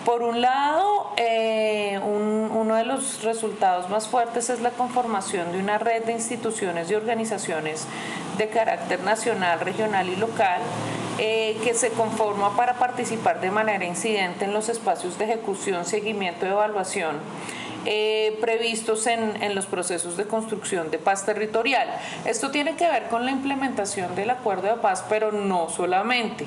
Por 0.10 0.24
un 0.24 0.42
lado, 0.42 1.12
eh, 1.18 2.00
uno 2.04 2.74
de 2.74 2.84
los 2.84 3.22
resultados 3.22 3.92
más 3.92 4.08
fuertes 4.08 4.50
es 4.50 4.60
la 4.60 4.72
conformación 4.72 5.52
de 5.52 5.60
una 5.60 5.78
red 5.78 6.04
de 6.04 6.14
instituciones 6.14 6.90
y 6.90 6.96
organizaciones 6.96 7.86
de 8.36 8.50
carácter 8.50 9.02
nacional, 9.02 9.60
regional 9.60 10.10
y 10.10 10.16
local 10.16 10.64
eh, 11.20 11.60
que 11.64 11.76
se 11.76 11.92
conforma 11.92 12.56
para 12.56 12.80
participar 12.80 13.40
de 13.40 13.52
manera 13.52 13.86
incidente 13.86 14.46
en 14.46 14.54
los 14.54 14.68
espacios 14.68 15.20
de 15.20 15.26
ejecución, 15.26 15.86
seguimiento 15.86 16.48
y 16.48 16.50
evaluación 16.50 17.18
eh, 17.86 18.38
previstos 18.42 19.08
en, 19.08 19.42
en, 19.42 19.56
los 19.56 19.66
procesos 19.66 20.18
de 20.18 20.26
construcción 20.26 20.92
de 20.92 20.98
paz 20.98 21.26
territorial. 21.26 21.88
Esto 22.26 22.52
tiene 22.52 22.76
que 22.76 22.88
ver 22.88 23.08
con 23.08 23.26
la 23.26 23.32
implementación 23.32 24.16
del 24.16 24.30
acuerdo 24.30 24.68
de 24.68 24.76
paz, 24.76 25.04
pero 25.10 25.32
no 25.32 25.70
solamente. 25.70 26.46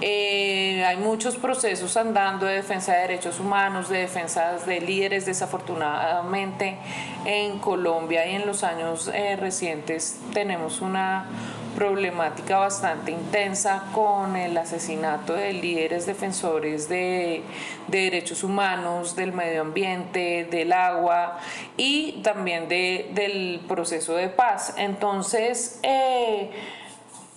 Eh, 0.00 0.82
hay 0.86 0.96
muchos 0.96 1.36
procesos 1.36 1.96
andando 1.96 2.46
de 2.46 2.54
defensa 2.54 2.92
de 2.94 3.00
derechos 3.02 3.38
humanos, 3.38 3.88
de 3.88 3.98
defensa 3.98 4.56
de 4.66 4.80
líderes, 4.80 5.26
desafortunadamente 5.26 6.78
en 7.24 7.58
Colombia 7.58 8.26
y 8.26 8.36
en 8.36 8.46
los 8.46 8.64
años 8.64 9.10
eh, 9.12 9.36
recientes 9.36 10.18
tenemos 10.32 10.80
una 10.80 11.26
problemática 11.74 12.58
bastante 12.58 13.10
intensa 13.10 13.84
con 13.92 14.36
el 14.36 14.56
asesinato 14.56 15.34
de 15.34 15.52
líderes 15.52 16.06
defensores 16.06 16.88
de, 16.88 17.42
derechos 17.88 18.44
humanos, 18.44 19.16
del 19.16 19.32
medio 19.32 19.62
ambiente, 19.62 20.46
del 20.50 20.72
agua 20.72 21.38
y 21.76 22.20
también 22.22 22.68
de, 22.68 23.10
del 23.14 23.60
proceso 23.66 24.14
de 24.14 24.28
paz. 24.28 24.74
Entonces, 24.76 25.80
eh, 25.82 26.50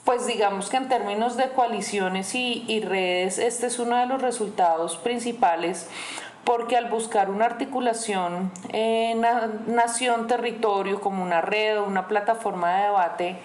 pues 0.03 0.27
digamos 0.27 0.69
que 0.69 0.77
en 0.77 0.89
términos 0.89 1.37
de 1.37 1.49
coaliciones 1.49 2.35
y, 2.35 2.65
y 2.67 2.81
redes, 2.81 3.37
este 3.37 3.67
es 3.67 3.79
uno 3.79 3.95
de 3.95 4.05
los 4.05 4.21
resultados 4.21 4.97
principales 4.97 5.87
porque 6.43 6.75
al 6.75 6.89
buscar 6.89 7.29
una 7.29 7.45
articulación 7.45 8.51
en 8.69 9.21
nación-territorio 9.67 11.00
como 11.00 11.23
una 11.23 11.41
red 11.41 11.79
o 11.79 11.85
una 11.85 12.07
plataforma 12.07 12.75
de 12.75 12.83
debate 12.83 13.38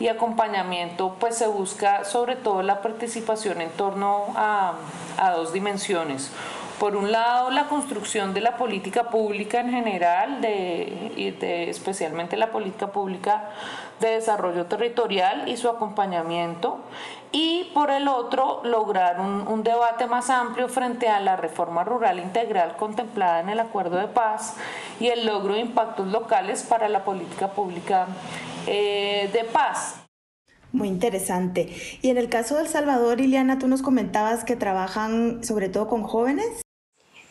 y 0.00 0.08
acompañamiento, 0.08 1.16
pues 1.20 1.36
se 1.36 1.46
busca 1.46 2.04
sobre 2.04 2.36
todo 2.36 2.62
la 2.62 2.82
participación 2.82 3.60
en 3.60 3.70
torno 3.70 4.26
a, 4.34 4.74
a 5.18 5.30
dos 5.32 5.52
dimensiones. 5.52 6.32
Por 6.80 6.96
un 6.96 7.12
lado, 7.12 7.50
la 7.50 7.68
construcción 7.68 8.32
de 8.32 8.40
la 8.40 8.56
política 8.56 9.10
pública 9.10 9.60
en 9.60 9.70
general, 9.70 10.40
de, 10.40 11.36
de, 11.38 11.68
especialmente 11.68 12.38
la 12.38 12.50
política 12.50 12.90
pública 12.90 13.50
de 14.00 14.12
desarrollo 14.12 14.64
territorial 14.64 15.46
y 15.46 15.58
su 15.58 15.68
acompañamiento 15.68 16.80
y 17.32 17.70
por 17.74 17.90
el 17.90 18.08
otro 18.08 18.62
lograr 18.64 19.20
un, 19.20 19.62
debate 19.62 20.06
más 20.06 20.30
amplio 20.30 20.70
frente 20.70 21.06
a 21.10 21.20
la 21.20 21.36
reforma 21.36 21.84
rural 21.84 22.18
integral 22.18 22.74
contemplada 22.78 23.40
en 23.40 23.50
el 23.50 23.60
acuerdo 23.60 23.98
de 23.98 24.08
paz 24.08 24.56
y 24.98 25.08
el 25.08 25.26
logro 25.26 25.52
de 25.52 25.60
impactos 25.60 26.08
locales 26.08 26.62
para 26.62 26.88
la 26.88 27.04
política 27.04 27.48
pública 27.48 28.06
eh, 28.66 29.28
de 29.34 29.44
paz. 29.44 29.96
Muy 30.72 30.88
interesante. 30.88 31.76
Y 32.00 32.08
en 32.08 32.16
el 32.16 32.30
caso 32.30 32.54
de 32.54 32.62
El 32.62 32.68
Salvador, 32.68 33.20
Iliana, 33.20 33.58
tú 33.58 33.68
nos 33.68 33.82
comentabas 33.82 34.44
que 34.44 34.56
trabajan 34.56 35.44
sobre 35.44 35.68
todo 35.68 35.86
con 35.86 36.04
jóvenes. 36.04 36.62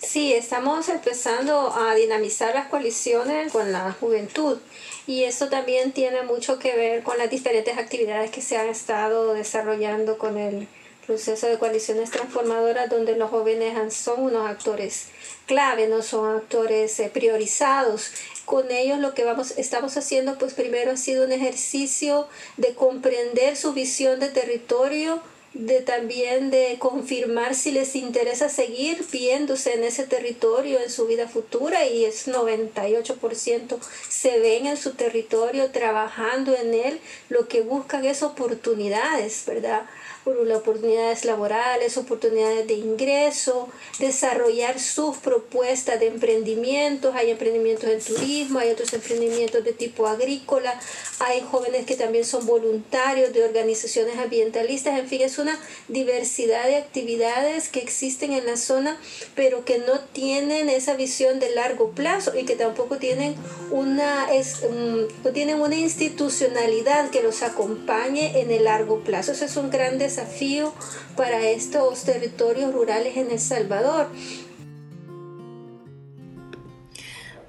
Sí, 0.02 0.34
estamos 0.34 0.88
empezando 0.88 1.74
a 1.76 1.94
dinamizar 1.94 2.56
las 2.56 2.68
coaliciones 2.68 3.52
con 3.52 3.74
la 3.74 3.92
juventud 3.92 4.58
y 5.06 5.26
esto 5.26 5.50
también 5.50 5.92
tiene 5.92 6.24
mucho 6.24 6.58
que 6.58 6.74
ver 6.76 7.04
con 7.04 7.18
las 7.18 7.30
diferentes 7.30 7.78
actividades 7.78 8.32
que 8.32 8.42
se 8.42 8.58
han 8.58 8.70
estado 8.70 9.34
desarrollando 9.34 10.18
con 10.18 10.38
el 10.38 10.70
proceso 11.06 11.48
de 11.48 11.60
coaliciones 11.60 12.12
transformadoras 12.12 12.90
donde 12.90 13.18
los 13.18 13.30
jóvenes 13.30 13.94
son 13.94 14.24
unos 14.24 14.50
actores 14.50 15.08
clave, 15.48 15.88
no 15.88 16.02
son 16.02 16.38
actores 16.38 16.98
eh, 17.02 17.12
priorizados. 17.14 18.12
Con 18.46 18.72
ellos 18.72 19.00
lo 19.00 19.14
que 19.14 19.26
vamos, 19.26 19.56
estamos 19.58 19.98
haciendo, 19.98 20.38
pues 20.38 20.54
primero 20.54 20.92
ha 20.92 20.98
sido 20.98 21.26
un 21.26 21.34
ejercicio 21.34 22.28
de 22.56 22.74
comprender 22.74 23.58
su 23.58 23.74
visión 23.74 24.20
de 24.20 24.30
territorio, 24.30 25.22
de 25.54 25.82
también 25.82 26.52
de 26.52 26.78
confirmar 26.80 27.56
si 27.56 27.72
les 27.72 27.96
interesa 27.96 28.50
seguir 28.50 29.04
viéndose 29.12 29.74
en 29.74 29.84
ese 29.84 30.06
territorio 30.06 30.80
en 30.80 30.90
su 30.92 31.08
vida 31.08 31.28
futura 31.28 31.86
y 31.88 32.06
es 32.06 32.28
98% 32.28 33.80
se 34.08 34.40
ven 34.40 34.68
en 34.68 34.78
su 34.78 34.94
territorio 34.94 35.72
trabajando 35.72 36.56
en 36.56 36.74
él, 36.74 37.00
lo 37.30 37.48
que 37.48 37.62
buscan 37.62 38.06
es 38.06 38.22
oportunidades, 38.22 39.44
¿verdad? 39.48 39.86
Oportunidades 40.26 41.26
laborales, 41.26 41.98
oportunidades 41.98 42.68
de 42.68 42.76
ingreso, 42.76 43.68
desarrollar 44.00 44.80
sus 44.80 45.18
propuestas 45.18 46.00
de 46.00 46.08
emprendimientos, 46.08 47.16
hay 47.16 47.32
emprendimientos 47.32 47.90
en 47.90 48.00
turismo, 48.00 48.60
hay 48.60 48.70
otros 48.70 48.94
emprendimientos 48.94 49.64
de 49.64 49.74
tipo 49.74 50.08
agrícola, 50.08 50.80
hay 51.20 51.42
jóvenes 51.42 51.86
que 51.86 51.96
también 51.96 52.26
son 52.26 52.46
voluntarios 52.46 53.34
de 53.34 53.44
organizaciones 53.44 54.18
ambientalistas, 54.18 55.00
en 55.00 55.08
fin, 55.08 55.22
es 55.22 55.40
una 55.40 55.60
diversidad 55.88 56.66
de 56.66 56.78
actividades 56.78 57.70
que 57.70 57.80
existen 57.80 58.34
en 58.34 58.46
la 58.46 58.58
zona, 58.58 59.00
pero 59.36 59.66
que 59.66 59.80
no 59.80 60.00
tienen 60.00 60.70
esa 60.70 60.96
visión 60.96 61.40
de 61.40 61.50
largo 61.52 61.92
plazo 61.92 62.38
y 62.38 62.46
que 62.46 62.56
tampoco 62.56 62.98
tienen 62.98 63.36
una, 63.72 64.32
es, 64.34 64.62
mm, 64.64 65.24
no 65.24 65.32
tienen 65.32 65.62
una 65.62 65.76
institucionalidad 65.76 67.10
que 67.10 67.22
los 67.22 67.42
acompañe 67.44 68.40
en 68.40 68.52
el 68.52 68.66
largo 68.66 69.00
plazo. 69.00 69.32
Eso 69.32 69.46
es 69.46 69.56
un 69.58 69.70
gran 69.70 69.98
desafío 70.10 70.74
para 71.16 71.40
estos 71.42 72.04
territorios 72.04 72.74
rurales 72.74 73.16
en 73.16 73.30
El 73.30 73.40
Salvador. 73.40 74.08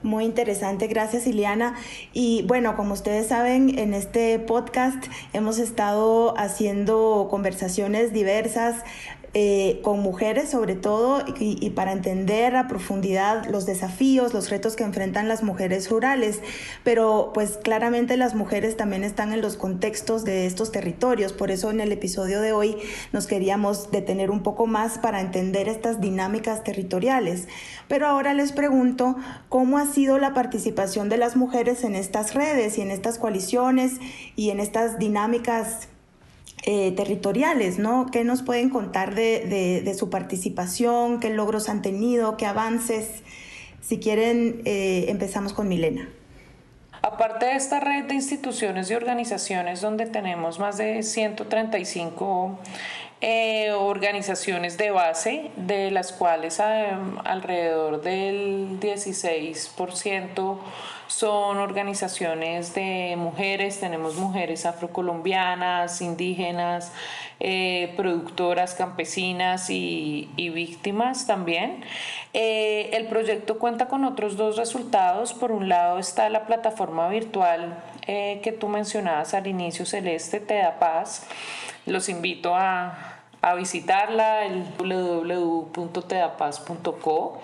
Muy 0.02 0.24
interesante, 0.24 0.86
gracias 0.86 1.26
Ileana. 1.26 1.74
Y 2.12 2.42
bueno, 2.46 2.76
como 2.76 2.92
ustedes 2.92 3.28
saben, 3.28 3.78
en 3.78 3.94
este 3.94 4.38
podcast 4.38 5.02
hemos 5.32 5.58
estado 5.58 6.38
haciendo 6.38 7.28
conversaciones 7.30 8.12
diversas 8.12 8.76
eh, 9.32 9.78
con 9.84 10.00
mujeres 10.00 10.50
sobre 10.50 10.74
todo 10.74 11.22
y, 11.38 11.70
para 11.70 11.92
entender 11.92 12.56
a 12.56 12.66
profundidad 12.66 13.46
los 13.46 13.64
desafíos, 13.64 14.34
los 14.34 14.50
retos 14.50 14.74
que 14.74 14.82
enfrentan 14.82 15.28
las 15.28 15.44
mujeres 15.44 15.88
rurales. 15.88 16.40
Pero 16.82 17.30
pues 17.32 17.56
claramente 17.56 18.16
las 18.16 18.34
mujeres 18.34 18.76
también 18.76 19.04
están 19.04 19.32
en 19.32 19.40
los 19.40 19.56
contextos 19.56 20.24
de 20.24 20.46
estos 20.46 20.72
territorios. 20.72 21.32
Por 21.32 21.52
eso 21.52 21.70
en 21.70 21.80
el 21.80 21.92
episodio 21.92 22.40
de 22.40 22.52
hoy 22.52 22.76
nos 23.12 23.28
queríamos 23.28 23.92
detener 23.92 24.32
un 24.32 24.42
poco 24.42 24.66
más 24.66 24.98
para 24.98 25.20
entender 25.20 25.68
estas 25.68 26.00
dinámicas 26.00 26.64
territoriales. 26.64 27.46
Pero 27.86 28.08
ahora 28.08 28.34
les 28.34 28.50
pregunto 28.50 29.14
cómo 29.48 29.78
ha 29.78 29.86
sido 29.86 30.18
la 30.18 30.34
participación 30.34 31.08
de 31.08 31.18
las 31.18 31.36
mujeres 31.36 31.84
en 31.84 31.94
estas 31.94 32.34
redes 32.34 32.78
y 32.78 32.80
en 32.80 32.90
estas 32.90 33.18
coaliciones 33.18 34.00
y 34.34 34.50
en 34.50 34.58
estas 34.58 34.98
dinámicas 34.98 35.88
eh, 36.64 36.92
territoriales, 36.92 37.78
¿no? 37.78 38.06
¿Qué 38.12 38.22
nos 38.22 38.42
pueden 38.42 38.68
contar 38.68 39.14
de, 39.14 39.94
su 39.98 40.10
participación? 40.10 41.18
¿Qué 41.18 41.30
logros 41.30 41.68
han 41.68 41.80
tenido? 41.80 42.36
¿Qué 42.36 42.44
avances? 42.44 43.22
Si 43.80 43.98
quieren, 43.98 44.60
eh, 44.66 45.06
empezamos 45.08 45.54
con 45.54 45.68
Milena. 45.68 46.08
Aparte 47.02 47.46
de 47.46 47.56
esta 47.56 47.80
red 47.80 48.04
de 48.04 48.14
instituciones 48.14 48.90
y 48.90 48.94
organizaciones 48.94 49.80
donde 49.80 50.04
tenemos 50.04 50.58
más 50.58 50.76
de 50.76 51.02
135 51.02 52.58
eh, 53.22 53.70
organizaciones 53.72 54.76
de 54.76 54.90
base, 54.90 55.50
de 55.56 55.90
las 55.90 56.12
cuales 56.12 56.60
alrededor 56.60 58.02
del 58.02 58.78
16% 58.80 60.58
son 61.10 61.58
organizaciones 61.58 62.72
de 62.72 63.16
mujeres, 63.18 63.80
tenemos 63.80 64.14
mujeres 64.14 64.64
afrocolombianas, 64.64 66.00
indígenas, 66.02 66.92
eh, 67.40 67.92
productoras 67.96 68.74
campesinas 68.74 69.70
y, 69.70 70.28
víctimas 70.36 71.26
también. 71.26 71.82
Eh, 72.32 72.90
el 72.92 73.08
proyecto 73.08 73.58
cuenta 73.58 73.88
con 73.88 74.04
otros 74.04 74.36
dos 74.36 74.56
resultados. 74.56 75.32
Por 75.32 75.50
un 75.50 75.68
lado 75.68 75.98
está 75.98 76.30
la 76.30 76.46
plataforma 76.46 77.08
virtual 77.08 77.82
eh, 78.06 78.38
que 78.44 78.52
tú 78.52 78.68
mencionabas 78.68 79.34
al 79.34 79.48
inicio, 79.48 79.86
Celeste, 79.86 80.38
Te 80.38 80.62
Paz. 80.78 81.26
Los 81.86 82.08
invito 82.08 82.54
a, 82.54 83.16
a 83.42 83.56
visitarla, 83.56 84.44
el 84.44 84.62
www.tedapaz.co. 84.78 87.40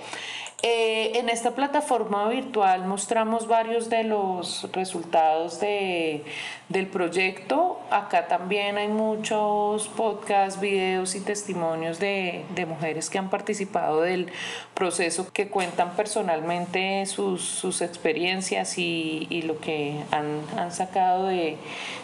Eh, 0.68 1.20
en 1.20 1.28
esta 1.28 1.52
plataforma 1.52 2.28
virtual 2.28 2.86
mostramos 2.86 3.46
varios 3.46 3.88
de 3.88 4.02
los 4.02 4.68
resultados 4.72 5.60
de, 5.60 6.24
del 6.68 6.88
proyecto. 6.88 7.78
Acá 7.88 8.26
también 8.26 8.76
hay 8.76 8.88
muchos 8.88 9.86
podcasts, 9.86 10.60
videos 10.60 11.14
y 11.14 11.20
testimonios 11.20 12.00
de, 12.00 12.44
de 12.56 12.66
mujeres 12.66 13.08
que 13.10 13.18
han 13.18 13.30
participado 13.30 14.00
del 14.00 14.32
proceso, 14.74 15.32
que 15.32 15.48
cuentan 15.50 15.94
personalmente 15.94 17.06
sus, 17.06 17.42
sus 17.42 17.80
experiencias 17.80 18.76
y, 18.76 19.28
y, 19.30 19.42
lo 19.42 19.60
que 19.60 20.00
han, 20.10 20.40
han 20.58 20.72
sacado 20.72 21.26
de, 21.26 21.58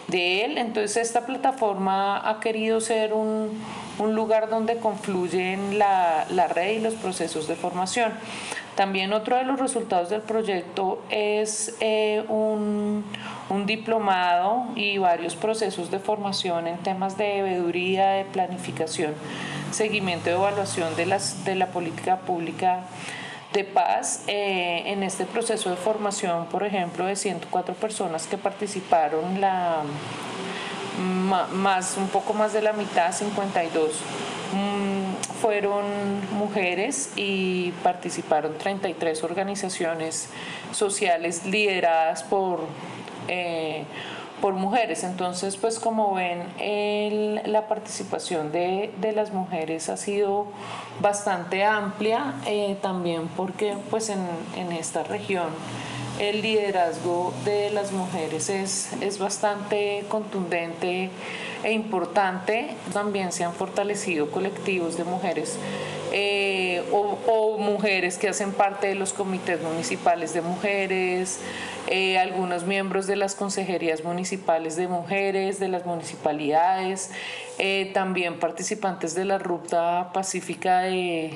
de, 0.07 0.45
él. 0.45 0.57
Entonces 0.57 0.99
esta 0.99 1.27
plataforma 1.27 2.29
ha 2.31 2.39
querido 2.39 2.81
ser 2.81 3.13
un, 3.13 3.61
un 3.99 4.15
lugar 4.15 4.49
donde 4.51 4.77
confluyen 4.77 5.81
la, 5.81 6.27
la 6.31 6.47
red 6.47 6.79
y 6.79 6.81
los 6.81 6.95
procesos 6.95 7.49
de 7.49 7.57
formación. 7.57 8.13
También 8.77 9.13
otro 9.13 9.37
de 9.37 9.45
los 9.45 9.59
resultados 9.59 10.09
del 10.09 10.23
proyecto 10.23 11.03
es 11.11 11.75
eh, 11.81 12.25
un, 12.29 13.05
diplomado 13.67 14.65
y 14.75 14.97
varios 14.97 15.37
procesos 15.37 15.91
de 15.91 15.99
formación 15.99 16.67
en 16.67 16.79
temas 16.79 17.19
de 17.19 17.43
veeduría, 17.43 18.13
de 18.13 18.25
planificación, 18.25 19.13
seguimiento 19.73 20.31
y 20.31 20.33
evaluación 20.33 20.97
de, 20.97 21.05
las, 21.05 21.45
de 21.45 21.55
la 21.55 21.67
política 21.67 22.21
pública 22.21 22.85
de 23.53 23.65
paz. 23.65 24.25
Eh, 24.27 24.85
en 24.87 25.03
este 25.03 25.27
proceso 25.27 25.69
de 25.69 25.77
formación, 25.77 26.47
por 26.47 26.65
ejemplo, 26.65 27.05
de 27.05 27.15
104 27.15 27.75
personas 27.75 28.27
que 28.27 28.39
participaron, 28.39 29.39
la, 29.39 29.83
más, 31.53 31.99
un 31.99 32.09
poco 32.09 32.33
más 32.33 32.55
de 32.55 32.63
la 32.63 32.73
mitad, 32.73 33.13
52 33.13 33.91
fueron 35.43 35.85
mujeres 36.39 37.11
y 37.17 37.73
participaron 37.83 38.57
33 38.57 39.25
organizaciones 39.25 40.29
sociales 40.71 41.45
lideradas 41.45 42.23
por, 42.23 42.61
eh, 43.27 43.83
por 44.41 44.55
mujeres. 44.55 45.03
Entonces, 45.03 45.57
pues 45.57 45.81
como 45.81 46.15
ven, 46.15 47.43
la 47.45 47.67
participación 47.67 48.53
de, 48.53 48.93
las 49.17 49.33
mujeres 49.33 49.89
ha 49.89 49.97
sido 49.97 50.47
bastante 51.01 51.65
amplia, 51.65 52.35
eh, 52.47 52.77
también 52.81 53.27
porque 53.37 53.77
pues 53.91 54.11
en, 54.11 54.21
en 54.57 54.71
esta 54.71 55.03
región 55.03 55.49
el 56.23 56.41
liderazgo 56.41 57.35
de 57.45 57.71
las 57.71 57.91
mujeres 57.91 58.49
es, 58.49 58.93
es 59.01 59.19
bastante 59.19 60.05
contundente 60.09 61.11
e 61.65 61.73
importante. 61.73 62.77
También 62.93 63.33
se 63.33 63.43
han 63.43 63.53
fortalecido 63.53 64.31
colectivos 64.31 64.97
de 64.97 65.03
mujeres 65.03 65.59
eh, 66.13 66.85
o, 66.93 67.59
mujeres 67.59 68.19
que 68.19 68.29
hacen 68.29 68.53
parte 68.53 68.87
de 68.87 68.95
los 68.95 69.13
comités 69.13 69.63
municipales 69.63 70.35
de 70.35 70.43
mujeres, 70.43 71.41
eh, 71.87 72.19
algunos 72.19 72.65
miembros 72.67 73.07
de 73.07 73.17
las 73.17 73.35
consejerías 73.35 74.05
municipales 74.05 74.77
de 74.77 74.89
mujeres, 74.89 75.59
de 75.59 75.69
las 75.69 75.87
municipalidades, 75.87 77.11
eh, 77.59 77.91
también 77.95 78.39
participantes 78.39 79.15
de 79.15 79.25
la 79.25 79.39
ruta 79.39 80.11
pacífica 80.13 80.83
de, 80.83 81.35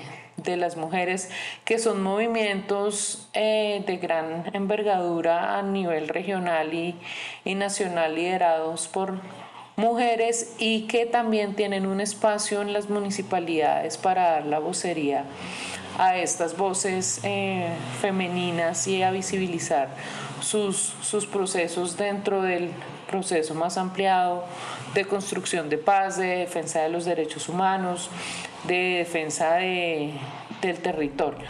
de 0.52 0.56
las 0.56 0.76
mujeres, 0.76 1.30
que 1.64 1.78
son 1.78 2.02
movimientos 2.02 3.28
de 3.34 3.98
gran 4.00 4.50
envergadura 4.54 5.58
a 5.58 5.62
nivel 5.62 6.08
regional 6.08 6.72
y, 6.72 6.96
y 7.44 7.54
nacional 7.54 8.14
liderados 8.14 8.88
por 8.88 9.20
mujeres 9.76 10.54
y 10.58 10.82
que 10.86 11.04
también 11.04 11.54
tienen 11.54 11.86
un 11.86 12.00
espacio 12.00 12.62
en 12.62 12.72
las 12.72 12.88
municipalidades 12.88 13.98
para 13.98 14.30
dar 14.30 14.46
la 14.46 14.58
vocería 14.58 15.24
a 15.98 16.16
estas 16.16 16.56
voces 16.56 17.20
eh, 17.22 17.68
femeninas 18.00 18.86
y 18.86 19.02
a 19.02 19.10
visibilizar 19.10 19.88
sus, 20.40 20.94
sus 21.02 21.26
procesos 21.26 21.96
dentro 21.96 22.42
del 22.42 22.70
proceso 23.08 23.54
más 23.54 23.76
ampliado 23.78 24.44
de 24.96 25.04
construcción 25.04 25.68
de 25.68 25.78
paz, 25.78 26.16
de 26.16 26.38
defensa 26.38 26.80
de 26.80 26.88
los 26.88 27.04
derechos 27.04 27.48
humanos, 27.48 28.08
de 28.64 28.96
defensa 28.98 29.56
de, 29.56 30.14
del 30.62 30.78
territorio. 30.78 31.48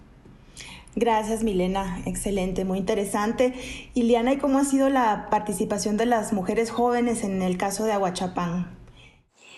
Gracias, 0.97 1.45
Milena. 1.45 2.03
Excelente, 2.07 2.65
muy 2.65 2.79
interesante. 2.79 3.53
Iliana, 3.95 4.33
¿y 4.33 4.39
cómo 4.39 4.59
ha 4.59 4.65
sido 4.65 4.89
la 4.89 5.29
participación 5.31 5.97
de 5.97 6.07
las 6.07 6.33
mujeres 6.33 6.71
jóvenes 6.71 7.23
en 7.23 7.41
el 7.43 7.57
caso 7.57 7.85
de 7.85 7.93
Aguachapán? 7.93 8.77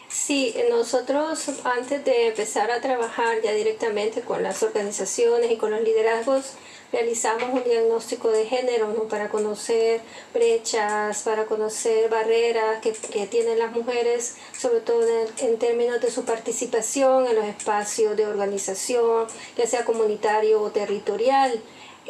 Sí, 0.08 0.54
nosotros 0.70 1.48
antes 1.64 2.04
de 2.04 2.28
empezar 2.28 2.70
a 2.70 2.80
trabajar 2.80 3.36
ya 3.42 3.52
directamente 3.52 4.20
con 4.20 4.42
las 4.42 4.62
organizaciones 4.62 5.50
y 5.50 5.56
con 5.56 5.70
los 5.70 5.82
liderazgos, 5.82 6.54
realizamos 6.92 7.50
un 7.52 7.64
diagnóstico 7.64 8.30
de 8.30 8.46
género 8.46 8.92
para 9.08 9.28
conocer 9.28 10.00
brechas, 10.32 11.22
para 11.22 11.46
conocer 11.46 12.08
barreras 12.08 12.80
que, 12.80 12.92
tienen 13.26 13.58
las 13.58 13.72
mujeres, 13.72 14.36
sobre 14.56 14.80
todo 14.80 15.02
en, 15.38 15.58
términos 15.58 16.00
de 16.00 16.10
su 16.10 16.24
participación 16.24 17.26
en 17.26 17.36
los 17.36 17.44
espacios 17.44 18.16
de 18.16 18.26
organización, 18.26 19.26
ya 19.56 19.66
sea 19.66 19.84
comunitario 19.84 20.62
o 20.62 20.70
territorial. 20.70 21.60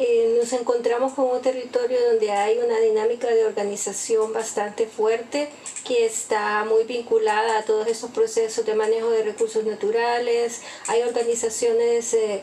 Eh, 0.01 0.37
nos 0.39 0.53
encontramos 0.53 1.11
con 1.11 1.25
un 1.25 1.41
territorio 1.41 1.97
donde 2.07 2.31
hay 2.31 2.57
una 2.57 2.79
dinámica 2.79 3.27
de 3.27 3.43
organización 3.43 4.31
bastante 4.31 4.87
fuerte 4.87 5.49
que 5.85 6.05
está 6.05 6.63
muy 6.63 6.85
vinculada 6.85 7.59
a 7.59 7.65
todos 7.65 7.85
esos 7.85 8.09
procesos 8.11 8.65
de 8.65 8.75
manejo 8.75 9.09
de 9.09 9.23
recursos 9.23 9.65
naturales. 9.65 10.61
Hay 10.87 11.01
organizaciones 11.01 12.13
eh, 12.13 12.41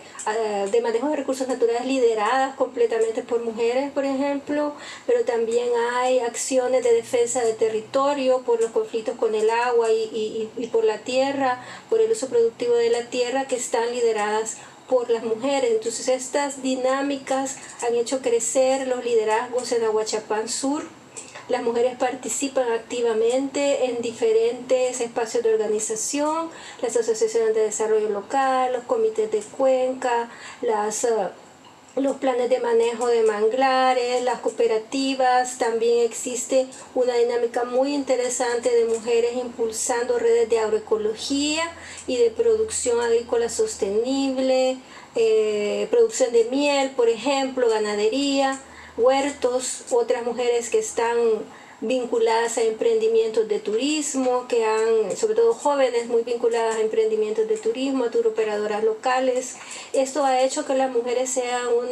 de 0.70 0.80
manejo 0.82 1.08
de 1.08 1.16
recursos 1.16 1.48
naturales 1.48 1.86
lideradas 1.86 2.56
completamente 2.56 3.22
por 3.22 3.42
mujeres, 3.42 3.90
por 3.90 4.04
ejemplo, 4.04 4.74
pero 5.06 5.24
también 5.24 5.70
hay 5.94 6.18
acciones 6.18 6.84
de 6.84 6.92
defensa 6.92 7.40
del 7.40 7.56
territorio 7.56 8.42
por 8.42 8.60
los 8.60 8.70
conflictos 8.70 9.16
con 9.16 9.34
el 9.34 9.48
agua 9.48 9.90
y, 9.90 10.50
y 10.58 10.66
por 10.66 10.84
la 10.84 10.98
tierra, 10.98 11.64
por 11.88 12.02
el 12.02 12.12
uso 12.12 12.28
productivo 12.28 12.74
de 12.74 12.90
la 12.90 13.08
tierra 13.08 13.48
que 13.48 13.56
están 13.56 13.90
lideradas 13.92 14.58
por 14.88 15.10
las 15.10 15.24
mujeres. 15.24 15.70
Entonces 15.72 16.08
estas 16.08 16.62
dinámicas 16.62 17.56
han 17.86 17.94
hecho 17.94 18.20
crecer 18.20 18.86
los 18.88 19.04
liderazgos 19.04 19.72
en 19.72 19.84
Aguachapán 19.84 20.48
Sur. 20.48 20.84
Las 21.48 21.62
mujeres 21.62 21.96
participan 21.96 22.72
activamente 22.72 23.86
en 23.86 24.02
diferentes 24.02 25.00
espacios 25.00 25.44
de 25.44 25.54
organización, 25.54 26.50
las 26.82 26.96
asociaciones 26.96 27.54
de 27.54 27.62
desarrollo 27.62 28.08
local, 28.08 28.72
los 28.72 28.82
comités 28.84 29.30
de 29.30 29.40
cuenca, 29.40 30.28
las... 30.60 31.04
Uh, 31.04 31.45
los 31.96 32.16
planes 32.16 32.50
de 32.50 32.60
manejo 32.60 33.08
de 33.08 33.22
manglares, 33.22 34.22
las 34.22 34.40
cooperativas, 34.40 35.56
también 35.56 36.04
existe 36.04 36.66
una 36.94 37.14
dinámica 37.14 37.64
muy 37.64 37.94
interesante 37.94 38.70
de 38.70 38.84
mujeres 38.84 39.34
impulsando 39.34 40.18
redes 40.18 40.48
de 40.50 40.58
agroecología 40.58 41.64
y 42.06 42.18
de 42.18 42.30
producción 42.30 43.00
agrícola 43.00 43.48
sostenible, 43.48 44.76
eh, 45.14 45.88
producción 45.90 46.32
de 46.32 46.44
miel, 46.50 46.90
por 46.90 47.08
ejemplo, 47.08 47.68
ganadería, 47.70 48.60
huertos, 48.98 49.84
otras 49.90 50.22
mujeres 50.22 50.68
que 50.68 50.78
están 50.78 51.16
vinculadas 51.80 52.56
a 52.58 52.62
emprendimientos 52.62 53.48
de 53.48 53.58
turismo, 53.58 54.46
que 54.48 54.64
han, 54.64 55.16
sobre 55.16 55.34
todo 55.34 55.52
jóvenes 55.52 56.06
muy 56.06 56.22
vinculadas 56.22 56.76
a 56.76 56.80
emprendimientos 56.80 57.46
de 57.48 57.56
turismo, 57.56 58.04
a 58.04 58.10
turoperadoras 58.10 58.82
locales. 58.82 59.56
Esto 59.92 60.24
ha 60.24 60.42
hecho 60.42 60.64
que 60.64 60.74
las 60.74 60.90
mujeres 60.90 61.30
sean 61.30 61.66
un 61.68 61.88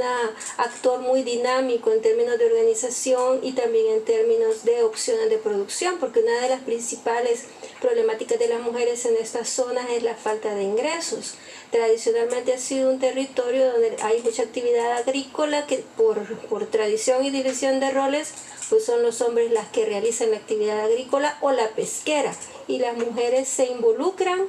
actor 0.57 1.01
muy 1.01 1.23
dinámico 1.23 1.93
en 1.93 2.01
términos 2.01 2.39
de 2.39 2.47
organización 2.47 3.41
y 3.43 3.53
también 3.53 3.93
en 3.93 4.05
términos 4.05 4.65
de 4.65 4.83
opciones 4.83 5.29
de 5.29 5.39
producción, 5.39 5.99
porque 5.99 6.21
una 6.21 6.41
de 6.41 6.49
las 6.49 6.61
principales 6.63 7.45
problemáticas 7.81 8.39
de 8.39 8.49
las 8.49 8.61
mujeres 8.63 9.05
en 9.05 9.17
estas 9.17 9.49
zonas 9.49 9.89
es 9.91 10.03
la 10.03 10.15
falta 10.15 10.55
de 10.55 10.63
ingresos. 10.63 11.35
Tradicionalmente 11.75 12.53
ha 12.53 12.59
sido 12.59 12.89
un 12.89 13.01
territorio 13.01 13.73
donde 13.73 13.97
hay 14.01 14.23
mucha 14.23 14.45
actividad 14.45 14.93
agrícola 14.93 15.67
que 15.67 15.85
por, 15.97 16.25
por 16.43 16.67
tradición 16.67 17.25
y 17.25 17.31
división 17.31 17.81
de 17.81 17.91
roles 17.91 18.33
pues 18.71 18.85
son 18.85 19.03
los 19.03 19.21
hombres 19.21 19.51
las 19.51 19.67
que 19.71 19.85
realizan 19.85 20.31
la 20.31 20.37
actividad 20.37 20.79
agrícola 20.79 21.37
o 21.41 21.51
la 21.51 21.67
pesquera 21.71 22.33
y 22.69 22.79
las 22.79 22.97
mujeres 22.97 23.49
se 23.49 23.67
involucran 23.67 24.43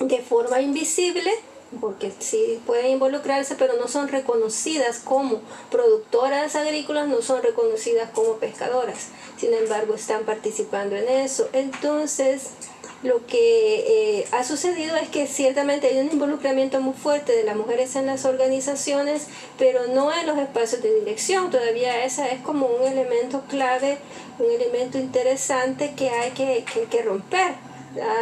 de 0.00 0.22
forma 0.22 0.62
invisible 0.62 1.30
porque 1.78 2.10
sí 2.18 2.58
pueden 2.64 2.92
involucrarse, 2.92 3.54
pero 3.56 3.74
no 3.74 3.86
son 3.86 4.08
reconocidas 4.08 4.98
como 4.98 5.42
productoras 5.70 6.56
agrícolas, 6.56 7.06
no 7.06 7.20
son 7.20 7.42
reconocidas 7.42 8.10
como 8.12 8.36
pescadoras. 8.36 9.08
Sin 9.38 9.52
embargo, 9.52 9.94
están 9.94 10.24
participando 10.24 10.96
en 10.96 11.06
eso. 11.06 11.50
Entonces, 11.52 12.44
lo 13.02 13.26
que 13.26 14.20
eh, 14.20 14.26
ha 14.32 14.44
sucedido 14.44 14.94
es 14.96 15.08
que 15.08 15.26
ciertamente 15.26 15.86
hay 15.86 15.98
un 15.98 16.12
involucramiento 16.12 16.80
muy 16.80 16.92
fuerte 16.92 17.32
de 17.32 17.44
las 17.44 17.56
mujeres 17.56 17.96
en 17.96 18.06
las 18.06 18.26
organizaciones, 18.26 19.28
pero 19.58 19.86
no 19.86 20.12
en 20.12 20.26
los 20.26 20.38
espacios 20.38 20.82
de 20.82 20.94
dirección. 20.96 21.50
Todavía 21.50 22.04
esa 22.04 22.28
es 22.28 22.42
como 22.42 22.66
un 22.66 22.86
elemento 22.86 23.42
clave, 23.48 23.98
un 24.38 24.50
elemento 24.50 24.98
interesante 24.98 25.94
que 25.96 26.10
hay 26.10 26.32
que, 26.32 26.64
que, 26.90 27.02
romper. 27.02 27.54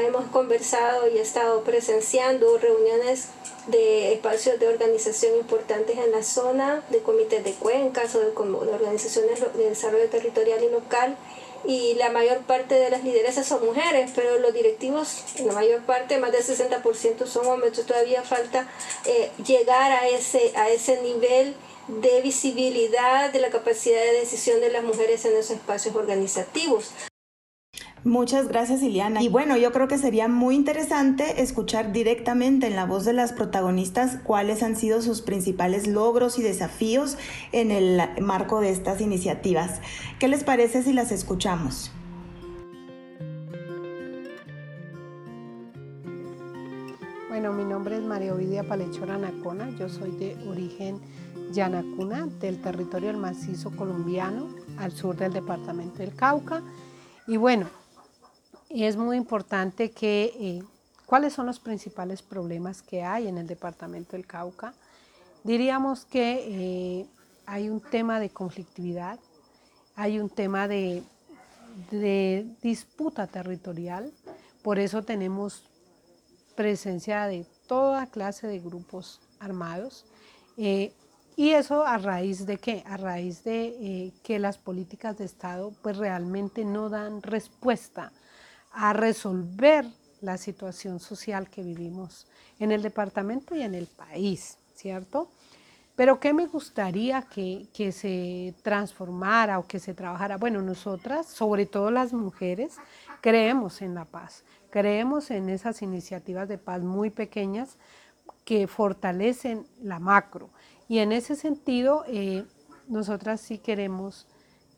hemos 0.07 0.27
conversado 0.27 1.09
y 1.09 1.19
estado 1.19 1.65
presenciando 1.65 2.57
reuniones 2.59 3.31
de 3.67 4.13
espacios 4.13 4.61
de 4.61 4.69
organización 4.69 5.37
importantes 5.39 5.99
en 5.99 6.13
la 6.13 6.23
zona, 6.23 6.85
de 6.91 7.01
comités 7.01 7.43
de 7.43 7.53
cuencas 7.53 8.15
o 8.15 8.21
de, 8.21 8.27
de 8.27 8.73
organizaciones 8.73 9.41
de 9.57 9.69
desarrollo 9.69 10.09
territorial 10.09 10.63
y 10.63 10.71
local 10.71 11.17
y 11.65 11.95
la 11.95 12.11
mayor 12.11 12.39
parte 12.41 12.75
de 12.75 12.91
las 12.91 13.05
lideresas 13.05 13.47
son 13.47 13.65
mujeres, 13.65 14.13
pero 14.15 14.39
los 14.39 14.55
directivos, 14.55 15.25
la 15.45 15.53
mayor 15.53 15.83
parte, 15.83 16.19
más 16.19 16.33
del 16.33 16.43
60% 16.43 17.27
son 17.27 17.47
hombres, 17.47 17.71
entonces 17.71 17.87
todavía 17.87 18.23
falta 18.23 18.69
eh, 19.05 19.31
llegar 19.45 19.93
a 19.93 20.09
ese, 20.09 20.53
a 20.57 20.71
ese 20.71 21.03
nivel 21.03 21.55
de 21.89 22.21
visibilidad 22.21 23.33
de 23.33 23.41
la 23.41 23.51
capacidad 23.51 24.01
de 24.01 24.13
decisión 24.13 24.61
de 24.61 24.71
las 24.71 24.85
mujeres 24.85 25.25
en 25.25 25.37
esos 25.37 25.53
espacios 25.53 25.97
organizativos. 25.97 26.93
Muchas 28.05 28.49
gracias, 28.49 28.83
Iliana. 28.83 29.23
Y 29.23 29.29
bueno, 29.29 29.57
yo 29.57 29.73
creo 29.73 29.89
que 29.89 29.99
sería 29.99 30.29
muy 30.29 30.55
interesante 30.55 31.43
escuchar 31.43 31.93
directamente 31.93 32.69
en 32.69 32.77
la 32.77 32.87
voz 32.87 33.05
de 33.05 33.13
las 33.13 33.33
protagonistas 33.33 34.19
cuáles 34.23 34.63
han 34.63 34.77
sido 34.77 35.03
sus 35.03 35.21
principales 35.21 35.87
logros 35.89 36.39
y 36.39 36.43
desafíos 36.43 37.19
en 37.53 37.71
el 37.71 38.01
marco 38.21 38.61
de 38.61 38.71
estas 38.71 39.01
iniciativas. 39.01 39.81
¿Qué 40.21 40.29
les 40.29 40.45
parece 40.45 40.83
si 40.83 40.93
las 40.93 41.11
escuchamos? 41.11 41.91
Bueno, 47.29 47.53
mi 47.53 47.65
nombre 47.65 47.97
es 47.97 48.03
María 48.03 48.35
Ovidia 48.35 48.65
Palechora 48.65 49.17
Anacona, 49.17 49.71
yo 49.79 49.89
soy 49.89 50.11
de 50.13 50.37
origen 50.49 51.01
yanacuna 51.53 52.27
del 52.41 52.61
territorio 52.61 53.09
del 53.09 53.17
macizo 53.17 53.71
colombiano 53.71 54.49
al 54.77 54.93
sur 54.93 55.17
del 55.17 55.33
departamento 55.33 55.99
del 55.99 56.15
Cauca. 56.15 56.63
Y 57.27 57.37
bueno, 57.37 57.67
es 58.71 58.97
muy 58.97 59.17
importante 59.17 59.91
que, 59.91 60.25
eh, 60.39 60.63
¿cuáles 61.07 61.33
son 61.33 61.47
los 61.47 61.59
principales 61.59 62.23
problemas 62.23 62.83
que 62.83 63.03
hay 63.03 63.27
en 63.27 63.39
el 63.39 63.47
departamento 63.47 64.13
del 64.13 64.27
Cauca? 64.27 64.75
Diríamos 65.43 66.05
que 66.05 67.01
eh, 67.01 67.07
hay 67.47 67.71
un 67.71 67.81
tema 67.81 68.21
de 68.21 68.31
conflictividad, 68.31 69.19
hay 69.97 70.19
un 70.19 70.29
tema 70.29 70.69
de, 70.69 71.03
disputa 72.61 73.29
territorial, 73.29 74.13
por 74.63 74.81
eso 74.81 75.03
tenemos 75.03 75.63
presencia 76.57 77.27
de 77.27 77.47
toda 77.69 78.07
clase 78.07 78.49
de 78.49 78.59
grupos 78.59 79.21
armados. 79.39 80.05
Eh, 80.57 80.93
y 81.37 81.51
eso 81.51 81.87
a 81.87 81.99
raíz 81.99 82.47
de 82.47 82.59
qué? 82.59 82.83
A 82.85 82.97
raíz 82.97 83.45
de 83.45 84.13
que 84.25 84.41
las 84.41 84.59
políticas 84.59 85.17
de 85.19 85.25
Estado 85.25 85.73
pues 85.83 85.97
realmente 85.97 86.65
no 86.65 86.89
dan 86.89 87.23
respuesta 87.23 88.13
a 88.73 88.93
resolver 88.93 89.87
la 90.21 90.37
situación 90.37 91.01
social 91.01 91.49
que 91.49 91.63
vivimos 91.63 92.27
en 92.59 92.73
el 92.73 92.83
departamento 92.83 93.55
y 93.55 93.63
en 93.63 93.75
el 93.75 93.87
país, 93.87 94.59
¿cierto? 94.75 95.31
Pero 95.95 96.21
¿qué 96.21 96.33
me 96.33 96.47
gustaría 96.47 97.23
que, 97.23 97.67
que, 97.73 97.91
se 97.91 98.55
transformara 98.63 99.59
o 99.59 99.67
que 99.67 99.81
se 99.81 99.95
trabajara? 99.95 100.37
Bueno, 100.37 100.63
nosotras, 100.63 101.27
sobre 101.27 101.67
todo 101.67 101.91
las 101.91 102.13
mujeres, 102.13 102.77
creemos 103.21 103.83
en 103.83 103.95
la 103.95 104.05
paz, 104.05 104.45
creemos 104.71 105.31
en 105.31 105.49
esas 105.49 105.83
iniciativas 105.83 106.49
de 106.49 106.59
paz 106.59 106.83
muy 106.83 107.11
pequeñas 107.11 107.79
que 108.45 108.67
fortalecen 108.67 109.67
la 109.83 109.99
macro. 109.99 110.51
Y 110.89 111.01
en 111.01 111.13
ese 111.13 111.35
sentido, 111.35 112.05
eh, 112.07 112.45
nosotras 112.87 113.41
sí 113.41 113.59
queremos 113.59 114.27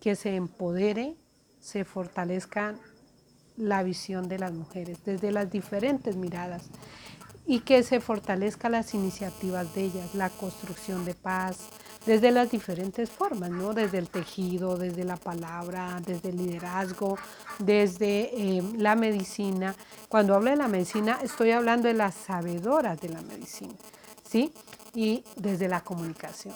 que 0.00 0.16
se 0.16 0.36
empodere, 0.36 1.16
se 1.60 1.84
fortalezcan 1.84 2.80
la 3.60 3.82
visión 3.82 4.28
de 4.28 4.38
las 4.38 4.52
mujeres 4.52 4.98
desde 5.04 5.30
las 5.30 5.50
diferentes 5.50 6.16
miradas 6.16 6.64
y 7.46 7.60
que 7.60 7.82
se 7.82 8.00
fortalezca 8.00 8.68
las 8.68 8.94
iniciativas 8.94 9.74
de 9.74 9.84
ellas, 9.84 10.14
la 10.14 10.30
construcción 10.30 11.04
de 11.04 11.14
paz, 11.14 11.70
desde 12.06 12.30
las 12.30 12.50
diferentes 12.50 13.10
formas, 13.10 13.50
¿no? 13.50 13.74
desde 13.74 13.98
el 13.98 14.08
tejido, 14.08 14.76
desde 14.76 15.04
la 15.04 15.16
palabra, 15.16 16.00
desde 16.04 16.30
el 16.30 16.36
liderazgo, 16.36 17.18
desde 17.58 18.30
eh, 18.34 18.62
la 18.76 18.94
medicina. 18.94 19.74
Cuando 20.08 20.34
hablo 20.34 20.50
de 20.50 20.56
la 20.56 20.68
medicina, 20.68 21.18
estoy 21.22 21.50
hablando 21.50 21.88
de 21.88 21.94
las 21.94 22.14
sabedoras 22.14 23.00
de 23.00 23.10
la 23.10 23.20
medicina, 23.22 23.74
¿sí? 24.28 24.52
Y 24.94 25.24
desde 25.36 25.68
la 25.68 25.82
comunicación, 25.82 26.54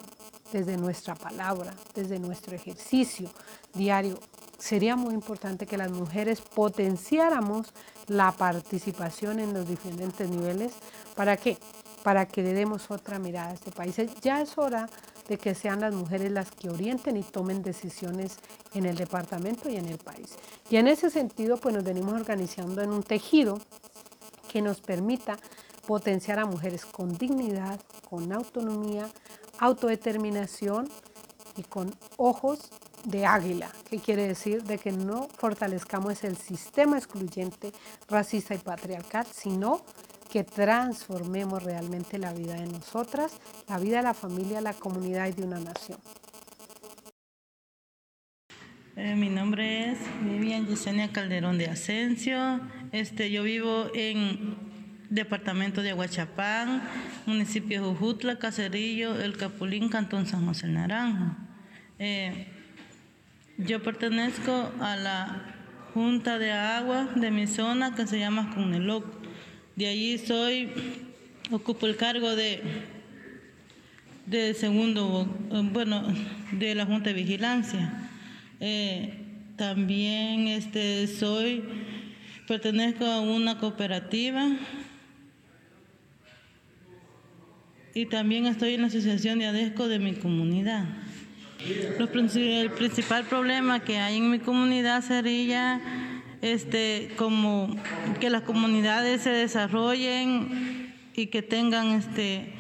desde 0.53 0.77
nuestra 0.77 1.15
palabra, 1.15 1.75
desde 1.95 2.19
nuestro 2.19 2.57
ejercicio 2.57 3.29
diario, 3.75 4.19
sería 4.65 4.97
muy 4.97 5.13
importante 5.13 5.67
que 5.67 5.77
las 5.77 5.91
mujeres 5.91 6.41
potenciáramos 6.41 7.67
la 8.07 8.33
participación 8.33 9.39
en 9.39 9.53
los 9.53 9.69
diferentes 9.69 10.31
niveles. 10.31 10.73
¿Para 11.15 11.37
qué? 11.37 11.59
Para 12.03 12.27
que 12.27 12.43
le 12.43 12.55
demos 12.55 12.91
otra 12.91 13.19
mirada 13.19 13.51
a 13.51 13.53
este 13.53 13.71
país. 13.71 13.97
Ya 14.23 14.41
es 14.41 14.57
hora 14.57 14.89
de 15.29 15.37
que 15.37 15.55
sean 15.55 15.81
las 15.81 15.95
mujeres 15.95 16.33
las 16.33 16.51
que 16.51 16.71
orienten 16.71 17.19
y 17.19 17.23
tomen 17.23 17.63
decisiones 17.63 18.39
en 18.73 18.87
el 18.87 18.97
departamento 18.97 19.69
y 19.69 19.77
en 19.77 19.87
el 19.87 19.99
país. 19.99 20.37
Y 20.71 20.77
en 20.77 20.89
ese 20.89 21.11
sentido, 21.11 21.59
pues 21.59 21.75
nos 21.75 21.85
venimos 21.85 22.15
organizando 22.15 22.81
en 22.81 22.91
un 22.91 23.03
tejido 23.03 23.59
que 24.51 24.63
nos 24.63 24.81
permita 24.81 25.37
potenciar 25.87 26.39
a 26.39 26.47
mujeres 26.47 26.87
con 26.87 27.19
dignidad, 27.19 27.79
con 28.09 28.33
autonomía, 28.33 29.11
autodeterminación 29.59 30.89
y 31.55 31.65
con 31.65 31.95
ojos 32.17 32.71
de 33.05 33.27
águila, 33.27 33.71
que 33.89 33.99
quiere 33.99 34.27
decir 34.27 34.63
de 34.65 34.79
que 34.79 34.93
no 34.93 35.29
fortalezcamos 35.37 36.25
el 36.25 36.37
sistema 36.37 36.99
excluyente, 36.99 37.73
racista 38.09 38.55
y 38.55 38.59
patriarcal, 38.59 39.27
sino 39.33 39.85
que 40.31 40.43
transformemos 40.43 41.63
realmente 41.63 42.19
la 42.19 42.33
vida 42.33 42.55
de 42.55 42.67
nosotras, 42.67 43.39
la 43.69 43.79
vida 43.79 43.99
de 43.99 44.03
la 44.03 44.15
familia, 44.15 44.61
la 44.61 44.73
comunidad 44.73 45.29
y 45.29 45.33
de 45.33 45.45
una 45.45 45.61
nación. 45.61 45.99
Eh, 48.97 49.17
mi 49.17 49.29
nombre 49.29 49.91
es 49.91 49.99
Vivian 50.23 50.67
Yesenia 50.67 51.13
Calderón 51.13 51.59
de 51.59 51.67
Asensio. 51.67 52.61
Este, 52.93 53.31
yo 53.31 53.43
vivo 53.43 53.87
en 53.93 54.57
departamento 55.11 55.83
de 55.83 55.91
Aguachapán, 55.91 56.83
municipio 57.27 57.81
de 57.81 57.89
Jujutla, 57.89 58.39
Cacerillo, 58.39 59.21
El 59.21 59.37
Capulín, 59.37 59.89
Cantón 59.89 60.27
San 60.27 60.47
José 60.47 60.69
Naranjo. 60.69 61.37
Eh, 61.99 62.54
yo 63.59 63.83
pertenezco 63.83 64.73
a 64.81 64.97
la 64.97 65.55
Junta 65.93 66.39
de 66.39 66.51
Agua 66.51 67.09
de 67.15 67.31
mi 67.31 67.47
zona 67.47 67.95
que 67.95 68.07
se 68.07 68.19
llama 68.19 68.53
Cuneloc. 68.55 69.05
De 69.77 69.87
allí 69.87 70.19
soy, 70.19 70.71
ocupo 71.53 71.87
el 71.87 71.97
cargo 71.97 72.35
de, 72.35 72.61
de 74.27 74.55
segundo, 74.55 75.27
bueno, 75.73 76.03
de 76.53 76.75
la 76.75 76.85
Junta 76.85 77.11
de 77.11 77.15
Vigilancia. 77.15 78.11
Eh, 78.59 79.21
también 79.57 80.49
este, 80.49 81.07
soy, 81.07 81.63
pertenezco 82.49 83.07
a 83.07 83.21
una 83.21 83.59
cooperativa 83.59 84.49
y 87.95 88.07
también 88.07 88.47
estoy 88.47 88.75
en 88.75 88.81
la 88.81 88.89
asociación 88.89 89.39
de 89.39 89.47
ADESCO 89.47 89.87
de 89.87 90.01
mi 90.01 90.15
comunidad 90.15 91.04
el 91.67 92.71
principal 92.71 93.25
problema 93.25 93.81
que 93.81 93.99
hay 93.99 94.19
en 94.19 94.31
mi 94.31 94.39
comunidad 94.39 95.03
sería 95.03 95.81
este, 96.43 97.13
como 97.17 97.75
que 98.21 98.29
las 98.31 98.43
comunidades 98.43 99.23
se 99.23 99.31
desarrollen 99.31 100.95
y 101.15 101.29
que 101.29 101.43
tengan 101.43 101.93
este, 101.93 102.53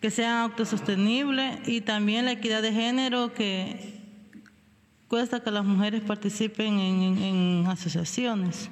que 0.00 0.10
sean 0.10 0.38
autosostenibles 0.38 1.66
y 1.66 1.80
también 1.80 2.26
la 2.26 2.32
equidad 2.32 2.60
de 2.60 2.72
género 2.72 3.32
que 3.32 4.02
cuesta 5.08 5.40
que 5.40 5.50
las 5.50 5.64
mujeres 5.64 6.02
participen 6.02 6.78
en, 6.80 7.66
asociaciones. 7.68 8.70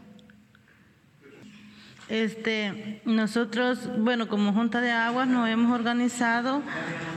Este, 2.10 3.00
nosotros, 3.04 3.88
bueno, 3.98 4.26
como 4.26 4.52
Junta 4.52 4.80
de 4.80 4.90
Aguas 4.90 5.28
nos 5.28 5.48
hemos 5.48 5.72
organizado, 5.72 6.60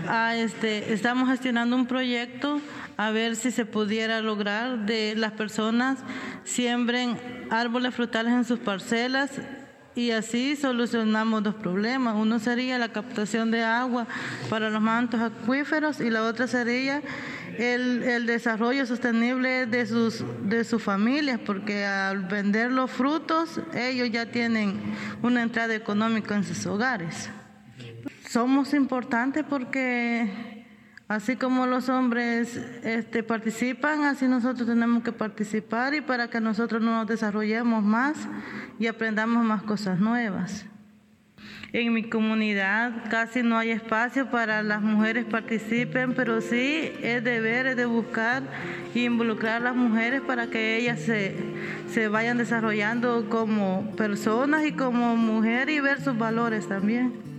a 0.07 0.35
este, 0.35 0.93
estamos 0.93 1.27
gestionando 1.29 1.75
un 1.75 1.87
proyecto 1.87 2.61
a 2.95 3.09
ver 3.09 3.35
si 3.35 3.49
se 3.49 3.65
pudiera 3.65 4.21
lograr 4.21 4.85
de 4.85 5.15
las 5.15 5.31
personas 5.31 5.97
siembren 6.43 7.17
árboles 7.49 7.95
frutales 7.95 8.33
en 8.33 8.45
sus 8.45 8.59
parcelas 8.59 9.31
y 9.95 10.11
así 10.11 10.55
solucionamos 10.55 11.41
dos 11.41 11.55
problemas. 11.55 12.15
Uno 12.15 12.37
sería 12.37 12.77
la 12.77 12.89
captación 12.89 13.49
de 13.49 13.63
agua 13.63 14.05
para 14.47 14.69
los 14.69 14.81
mantos 14.81 15.21
acuíferos 15.21 15.99
y 16.01 16.11
la 16.11 16.23
otra 16.23 16.45
sería 16.45 17.01
el, 17.57 18.25
desarrollo 18.25 18.85
sostenible 18.85 19.65
de 19.65 19.85
sus, 19.85 20.23
de 20.43 20.63
sus 20.63 20.81
familias, 20.81 21.39
porque 21.45 21.85
al 21.85 22.25
vender 22.25 22.71
los 22.71 22.91
frutos 22.91 23.61
ellos 23.73 24.09
ya 24.11 24.31
tienen 24.31 24.79
una 25.21 25.41
entrada 25.41 25.75
económica 25.75 26.35
en 26.35 26.43
sus 26.43 26.65
hogares. 26.65 27.29
Somos 28.27 28.73
importantes 28.73 29.45
porque 29.47 30.65
así 31.07 31.35
como 31.35 31.67
los 31.67 31.89
hombres 31.89 32.57
este, 32.83 33.23
participan, 33.23 34.03
así 34.03 34.27
nosotros 34.27 34.67
tenemos 34.67 35.03
que 35.03 35.11
participar 35.11 35.93
y 35.93 36.01
para 36.01 36.29
que 36.29 36.41
nosotros 36.41 36.81
nos 36.81 37.07
desarrollemos 37.07 37.83
más 37.83 38.17
y 38.79 38.87
aprendamos 38.87 39.43
más 39.45 39.63
cosas 39.63 39.99
nuevas. 39.99 40.65
En 41.75 41.91
mi 41.91 42.03
comunidad 42.03 43.09
casi 43.09 43.41
no 43.41 43.57
hay 43.57 43.71
espacio 43.71 44.29
para 44.29 44.61
las 44.61 44.83
mujeres 44.83 45.25
participen, 45.25 46.13
pero 46.13 46.39
sí 46.39 46.91
es 47.01 47.23
deber, 47.23 47.75
de 47.75 47.85
buscar 47.87 48.43
e 48.93 48.99
involucrar 48.99 49.55
a 49.55 49.59
las 49.59 49.75
mujeres 49.75 50.21
para 50.21 50.51
que 50.51 50.77
ellas 50.77 50.99
se, 50.99 51.35
se 51.89 52.09
vayan 52.09 52.37
desarrollando 52.37 53.27
como 53.27 53.91
personas 53.95 54.67
y 54.67 54.73
como 54.73 55.15
mujer 55.15 55.71
y 55.71 55.79
ver 55.79 55.99
sus 55.99 56.15
valores 56.15 56.67
también. 56.67 57.32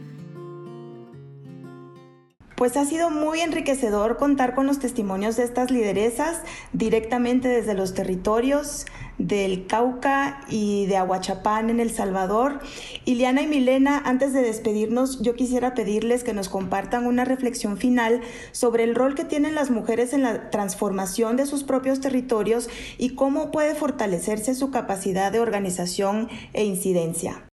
Pues 2.56 2.76
ha 2.76 2.84
sido 2.84 3.10
muy 3.10 3.40
enriquecedor 3.40 4.16
contar 4.16 4.54
con 4.54 4.66
los 4.66 4.78
testimonios 4.78 5.36
de 5.36 5.42
estas 5.42 5.72
lideresas 5.72 6.40
directamente 6.72 7.48
desde 7.48 7.74
los 7.74 7.94
territorios 7.94 8.86
del 9.18 9.66
Cauca 9.66 10.40
y 10.48 10.86
de 10.86 10.96
Aguachapán 10.96 11.68
en 11.68 11.80
El 11.80 11.90
Salvador. 11.90 12.60
Iliana 13.04 13.42
y 13.42 13.48
Milena, 13.48 14.00
antes 14.04 14.32
de 14.32 14.42
despedirnos, 14.42 15.20
yo 15.20 15.34
quisiera 15.34 15.74
pedirles 15.74 16.22
que 16.22 16.32
nos 16.32 16.48
compartan 16.48 17.06
una 17.06 17.24
reflexión 17.24 17.76
final 17.76 18.20
sobre 18.52 18.84
el 18.84 18.94
rol 18.94 19.16
que 19.16 19.24
tienen 19.24 19.56
las 19.56 19.70
mujeres 19.70 20.12
en 20.12 20.22
la 20.22 20.50
transformación 20.50 21.36
de 21.36 21.46
sus 21.46 21.64
propios 21.64 22.00
territorios 22.00 22.68
y 22.98 23.16
cómo 23.16 23.50
puede 23.50 23.74
fortalecerse 23.74 24.54
su 24.54 24.70
capacidad 24.70 25.32
de 25.32 25.40
organización 25.40 26.28
e 26.52 26.64
incidencia. 26.64 27.48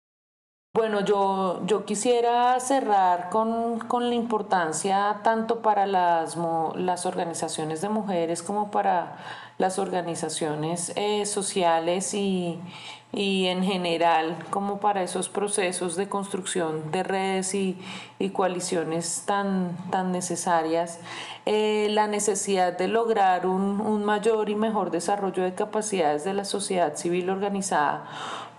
Bueno, 0.73 1.05
yo, 1.05 1.67
yo 1.67 1.85
quisiera 1.85 2.59
cerrar 2.61 3.29
con, 3.31 3.81
la 4.09 4.15
importancia 4.15 5.19
tanto 5.25 5.63
para 5.63 5.85
las, 5.85 6.37
las 6.77 7.07
organizaciones 7.07 7.81
de 7.81 7.89
mujeres 7.89 8.41
como 8.45 8.71
para 8.71 9.17
las 9.59 9.81
organizaciones 9.81 10.93
eh, 10.95 11.27
sociales 11.27 12.15
y, 12.15 12.61
en 13.13 13.65
general 13.65 14.37
como 14.51 14.79
para 14.79 15.03
esos 15.03 15.29
procesos 15.29 15.97
de 15.97 16.09
construcción 16.09 16.93
de 16.93 17.03
redes 17.03 17.53
y, 17.57 17.77
coaliciones 18.33 19.25
tan, 19.27 19.77
tan 19.91 20.13
necesarias, 20.13 21.01
eh, 21.47 21.89
la 21.91 22.07
necesidad 22.07 22.79
de 22.79 22.87
lograr 22.87 23.45
un, 23.45 23.81
un 23.81 24.05
mayor 24.05 24.49
y 24.49 24.55
mejor 24.55 24.93
desarrollo 24.93 25.43
de 25.43 25.53
capacidades 25.53 26.23
de 26.23 26.33
la 26.33 26.45
sociedad 26.45 26.95
civil 26.95 27.29
organizada 27.29 28.05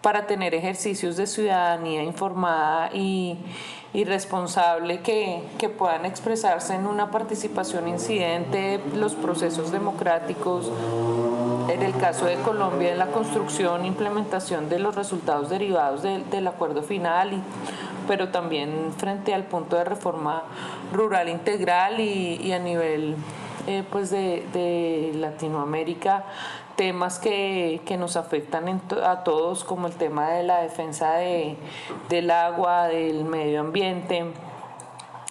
para 0.02 0.26
tener 0.26 0.56
ejercicios 0.56 1.16
de 1.18 1.28
ciudadanía 1.28 2.04
informada 2.04 2.90
y, 2.94 3.38
responsable 4.06 5.02
que, 5.02 5.70
puedan 5.78 6.06
expresarse 6.06 6.76
en 6.76 6.88
una 6.88 7.12
participación 7.12 7.88
incidente, 7.88 8.80
los 8.96 9.14
procesos 9.14 9.72
democráticos, 9.72 10.72
en 11.70 11.84
el 11.84 11.96
caso 11.98 12.26
de 12.26 12.36
Colombia, 12.38 12.92
en 12.92 12.98
la 12.98 13.08
construcción 13.08 13.86
implementación 13.86 14.70
de 14.70 14.80
los 14.80 14.96
resultados 14.96 15.50
derivados 15.50 16.02
del 16.04 16.48
acuerdo 16.48 16.82
final, 16.82 17.34
y, 17.34 17.42
pero 18.08 18.30
también 18.30 18.94
frente 18.98 19.34
al 19.34 19.44
punto 19.44 19.76
de 19.76 19.84
reforma 19.84 20.44
rural 20.92 21.30
integral 21.30 22.00
y, 22.00 22.52
a 22.52 22.60
nivel 22.60 23.16
eh, 23.68 23.84
pues 23.92 24.10
de, 24.10 24.44
de 24.54 25.12
Latinoamérica 25.16 26.26
temas 26.82 27.20
que, 27.20 27.80
nos 28.00 28.16
afectan 28.16 28.82
a 29.04 29.24
todos, 29.24 29.64
como 29.64 29.86
el 29.86 29.94
tema 29.94 30.32
de 30.32 30.42
la 30.42 30.64
defensa 30.64 31.14
de, 31.14 31.56
del 32.10 32.32
agua, 32.32 32.88
del 32.88 33.24
medio 33.24 33.60
ambiente 33.60 34.26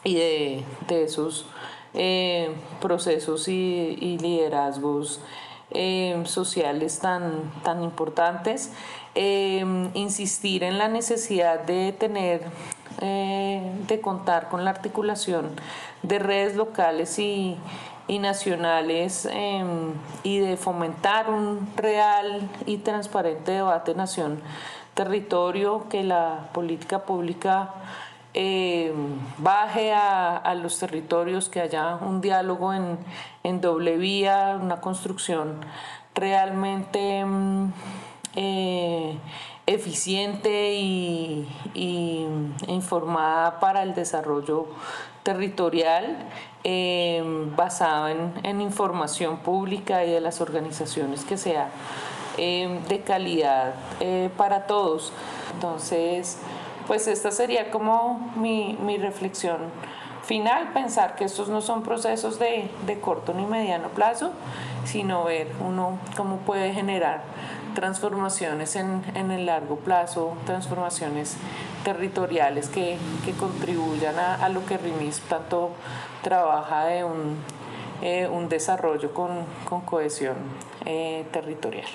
y 0.04 0.14
de, 0.14 0.64
esos 0.88 1.46
eh, 1.92 2.54
procesos 2.80 3.48
y, 3.48 4.16
liderazgos 4.22 5.20
eh, 5.72 6.22
sociales 6.24 7.00
tan, 7.00 7.50
tan 7.64 7.82
importantes. 7.82 8.70
Eh, 9.16 9.90
insistir 9.94 10.62
en 10.62 10.78
la 10.78 10.86
necesidad 10.86 11.64
de 11.64 11.92
tener, 11.92 12.42
de 13.00 14.00
contar 14.00 14.48
con 14.50 14.64
la 14.64 14.70
articulación 14.70 15.50
de 16.04 16.20
redes 16.20 16.54
locales 16.54 17.18
y, 17.18 17.56
y 18.10 18.18
nacionales 18.18 19.28
em, 19.30 19.92
y 20.24 20.40
de 20.40 20.56
fomentar 20.56 21.30
un 21.30 21.70
real 21.76 22.50
y 22.66 22.78
transparente 22.78 23.52
debate 23.52 23.94
nación-territorio, 23.94 25.86
que 25.88 26.02
la 26.02 26.48
política 26.52 27.04
pública 27.04 27.70
em, 28.34 29.16
baje 29.38 29.92
a, 29.92 30.54
los 30.56 30.76
territorios, 30.80 31.48
que 31.48 31.60
haya 31.60 31.98
un 32.00 32.20
diálogo 32.20 32.74
en, 32.74 32.98
en 33.44 33.60
doble 33.60 33.96
vía, 33.96 34.58
una 34.60 34.80
construcción 34.80 35.60
realmente 36.12 37.24
mm, 37.24 37.72
eh, 38.36 39.16
eficiente 39.66 40.74
y, 40.74 41.46
informada 42.66 43.60
para 43.60 43.82
el 43.82 43.94
desarrollo 43.94 44.66
territorial 45.22 46.16
eh, 46.64 47.22
basada 47.56 48.10
en, 48.10 48.60
información 48.60 49.38
pública 49.38 50.04
y 50.04 50.10
de 50.10 50.20
las 50.20 50.40
organizaciones 50.40 51.24
que 51.24 51.36
sea 51.36 51.70
eh, 52.36 52.80
de 52.88 53.00
calidad 53.00 53.74
para 54.36 54.66
todos. 54.66 55.12
Entonces, 55.54 56.38
pues 56.86 57.06
esta 57.06 57.30
sería 57.30 57.70
como 57.70 58.32
mi, 58.36 58.76
mi 58.82 58.98
reflexión 58.98 59.58
final, 60.24 60.72
pensar 60.72 61.16
que 61.16 61.24
estos 61.24 61.48
no 61.48 61.60
son 61.60 61.82
procesos 61.82 62.38
de, 62.38 62.70
de 62.86 63.00
corto 63.00 63.34
ni 63.34 63.44
mediano 63.46 63.88
plazo, 63.88 64.30
sino 64.84 65.24
ver 65.24 65.48
uno 65.60 65.98
cómo 66.16 66.36
puede 66.38 66.72
generar 66.72 67.22
transformaciones 67.74 68.76
en, 68.76 69.02
en 69.14 69.30
el 69.30 69.46
largo 69.46 69.76
plazo, 69.76 70.36
transformaciones 70.46 71.36
territoriales 71.84 72.68
que, 72.68 72.98
que 73.24 73.32
contribuyan 73.32 74.18
a, 74.18 74.34
a, 74.34 74.48
lo 74.48 74.64
que 74.66 74.76
RIMIS 74.76 75.20
tanto 75.28 75.70
trabaja 76.22 76.84
de 76.86 77.04
un, 77.04 77.36
eh, 78.02 78.28
un 78.28 78.48
desarrollo 78.48 79.14
con, 79.14 79.44
con 79.68 79.80
cohesión 79.82 80.36
eh, 80.84 81.26
territorial. 81.32 81.88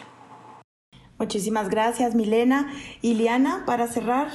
Muchísimas 1.18 1.70
gracias, 1.70 2.14
Milena. 2.14 2.74
Iliana, 3.02 3.64
para 3.66 3.88
cerrar. 3.88 4.28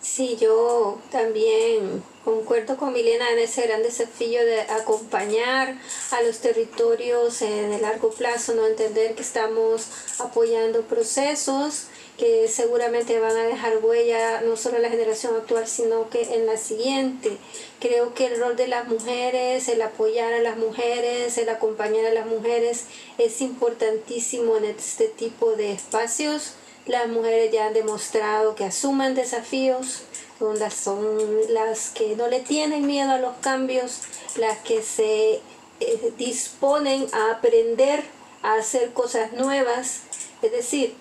Sí, 0.00 0.36
yo 0.40 1.00
también 1.10 2.04
concuerdo 2.24 2.76
con 2.76 2.92
Milena 2.92 3.32
en 3.32 3.40
ese 3.40 3.62
gran 3.66 3.82
desafío 3.82 4.44
de 4.44 4.60
acompañar 4.60 5.76
a 6.12 6.22
los 6.22 6.38
territorios 6.38 7.42
en 7.42 7.72
el 7.72 7.82
largo 7.82 8.10
plazo, 8.10 8.54
no 8.54 8.66
entender 8.66 9.16
que 9.16 9.22
estamos 9.22 9.88
apoyando 10.20 10.82
procesos 10.82 11.88
que 12.16 12.46
seguramente 12.46 13.18
van 13.18 13.36
a 13.36 13.44
dejar 13.44 13.78
huella 13.84 14.40
no 14.42 14.56
solo 14.56 14.76
en 14.76 14.82
la 14.82 14.90
generación 14.90 15.34
actual, 15.34 15.66
sino 15.66 16.08
que 16.10 16.22
en 16.34 16.46
la 16.46 16.56
siguiente. 16.56 17.36
Creo 17.80 18.14
que 18.14 18.26
el 18.26 18.38
rol 18.38 18.54
de 18.54 18.68
las 18.68 18.86
mujeres, 18.86 19.68
el 19.68 19.82
apoyar 19.82 20.32
a 20.32 20.40
las 20.40 20.58
mujeres, 20.58 21.38
el 21.38 21.48
acompañar 21.48 22.06
a 22.06 22.14
las 22.14 22.26
mujeres 22.26 22.84
es 23.18 23.40
importantísimo 23.40 24.56
en 24.58 24.64
este 24.64 25.08
tipo 25.08 25.52
de 25.52 25.72
espacios 25.72 26.54
las 26.88 27.06
mujeres 27.08 27.52
ya 27.52 27.66
han 27.66 27.74
demostrado 27.74 28.54
que 28.54 28.64
asumen 28.64 29.14
desafíos, 29.14 30.02
son 30.38 30.58
las 31.50 31.90
que 31.90 32.16
no 32.16 32.28
le 32.28 32.40
tienen 32.40 32.86
miedo 32.86 33.12
a 33.12 33.18
los 33.18 33.36
cambios, 33.40 34.00
las 34.36 34.58
que 34.58 34.82
se 34.82 35.40
eh, 35.80 36.12
disponen 36.16 37.06
a 37.12 37.32
aprender 37.32 38.02
a 38.42 38.54
hacer 38.54 38.92
cosas 38.92 39.32
nuevas. 39.32 40.00
Es 40.42 40.52
decir, 40.52 40.94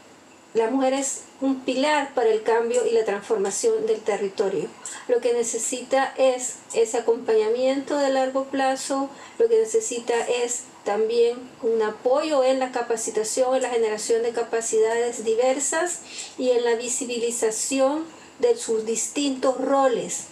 la 0.53 0.69
mujer 0.69 0.93
es 0.93 1.21
un 1.39 1.61
pilar 1.61 2.13
para 2.15 2.29
el 2.29 2.41
cambio 2.41 2.85
y 2.85 2.91
la 2.91 3.05
transformación 3.05 3.85
del 3.85 4.01
territorio. 4.01 4.67
Lo 5.07 5.19
que 5.21 5.33
necesita 5.33 6.13
es 6.17 6.55
ese 6.73 6.97
acompañamiento 6.97 7.97
de 7.97 8.09
largo 8.09 8.45
plazo, 8.45 9.09
lo 9.37 9.47
que 9.47 9.59
necesita 9.59 10.15
es 10.27 10.63
también 10.87 11.37
un 11.63 11.81
apoyo 11.81 12.45
en 12.45 12.59
la 12.59 12.71
capacitación, 12.71 13.53
en 13.53 13.61
la 13.61 13.69
generación 13.69 14.23
de 14.23 14.31
capacidades 14.31 15.25
diversas 15.25 15.99
y 16.37 16.51
en 16.51 16.63
la 16.63 16.75
visibilización 16.75 18.05
de 18.39 18.55
sus 18.55 18.85
distintos 18.85 19.59
roles 19.59 20.27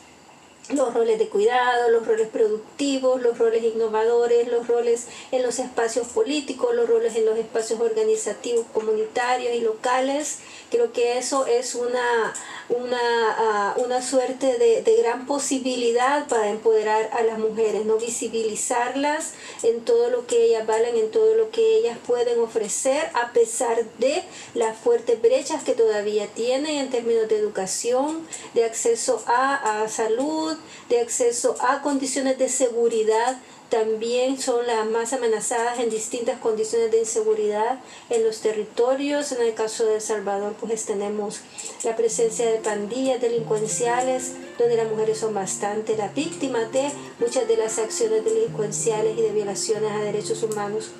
los 0.69 0.95
roles 0.95 1.19
de 1.19 1.29
cuidado, 1.29 1.89
los 1.89 2.07
roles 2.07 2.27
productivos, 2.27 3.21
los 3.21 3.37
roles 3.37 3.63
innovadores, 3.63 4.47
los 4.47 4.67
roles 4.67 5.05
en 5.31 5.43
los 5.43 5.59
espacios 5.59 6.07
políticos, 6.07 6.73
los 6.73 6.89
roles 6.89 7.15
en 7.15 7.25
los 7.25 7.37
espacios 7.37 7.79
organizativos 7.79 8.65
comunitarios 8.73 9.53
y 9.53 9.61
locales. 9.61 10.39
Creo 10.71 10.91
que 10.91 11.17
eso 11.17 11.45
es 11.45 11.75
una, 11.75 12.33
una, 12.69 12.97
ah, 12.99 13.75
una 13.77 14.01
suerte 14.01 14.57
de, 14.57 14.81
de, 14.81 14.95
gran 14.97 15.25
posibilidad 15.25 16.27
para 16.27 16.49
empoderar 16.49 17.09
a 17.13 17.21
las 17.23 17.37
mujeres, 17.37 17.85
no 17.85 17.97
visibilizarlas 17.97 19.33
en 19.63 19.81
todo 19.85 20.09
lo 20.09 20.25
que 20.25 20.45
ellas 20.45 20.65
valen, 20.65 20.95
en 20.95 21.11
todo 21.11 21.35
lo 21.35 21.51
que 21.51 21.77
ellas 21.77 21.97
pueden 22.05 22.39
ofrecer, 22.39 23.09
a 23.13 23.31
pesar 23.33 23.85
de 23.99 24.23
las 24.53 24.77
fuertes 24.77 25.21
brechas 25.21 25.63
que 25.63 25.73
todavía 25.73 26.27
tienen 26.27 26.77
en 26.77 26.89
términos 26.89 27.27
de 27.29 27.37
educación, 27.37 28.27
de 28.53 28.65
acceso 28.65 29.23
a, 29.27 29.83
a 29.83 29.87
salud, 29.87 30.57
de 30.89 30.99
acceso 30.99 31.55
a 31.59 31.81
condiciones 31.81 32.37
de 32.37 32.49
seguridad 32.49 33.37
también 33.69 34.39
son 34.39 34.65
las 34.67 34.85
más 34.85 35.13
amenazadas 35.13 35.79
en 35.79 35.89
distintas 35.89 36.39
condiciones 36.39 36.91
de 36.91 36.99
inseguridad 36.99 37.79
en 38.09 38.23
los 38.23 38.39
territorios. 38.39 39.31
En 39.31 39.41
el 39.41 39.53
caso 39.53 39.85
de 39.85 39.95
El 39.95 40.01
Salvador, 40.01 40.53
pues 40.59 40.85
tenemos 40.85 41.41
la 41.83 41.95
presencia 41.95 42.45
de 42.49 42.59
pandillas 42.59 43.21
delincuenciales, 43.21 44.33
donde 44.57 44.77
las 44.77 44.89
mujeres 44.89 45.17
son 45.17 45.33
bastante 45.33 45.97
las 45.97 46.13
víctimas 46.13 46.71
de 46.71 46.91
muchas 47.19 47.47
de 47.47 47.57
las 47.57 47.79
acciones 47.79 48.23
delincuenciales 48.23 49.17
y 49.17 49.21
de 49.21 49.31
violaciones 49.31 49.91
a 49.91 49.99
derechos 49.99 50.43
humanos 50.43 50.91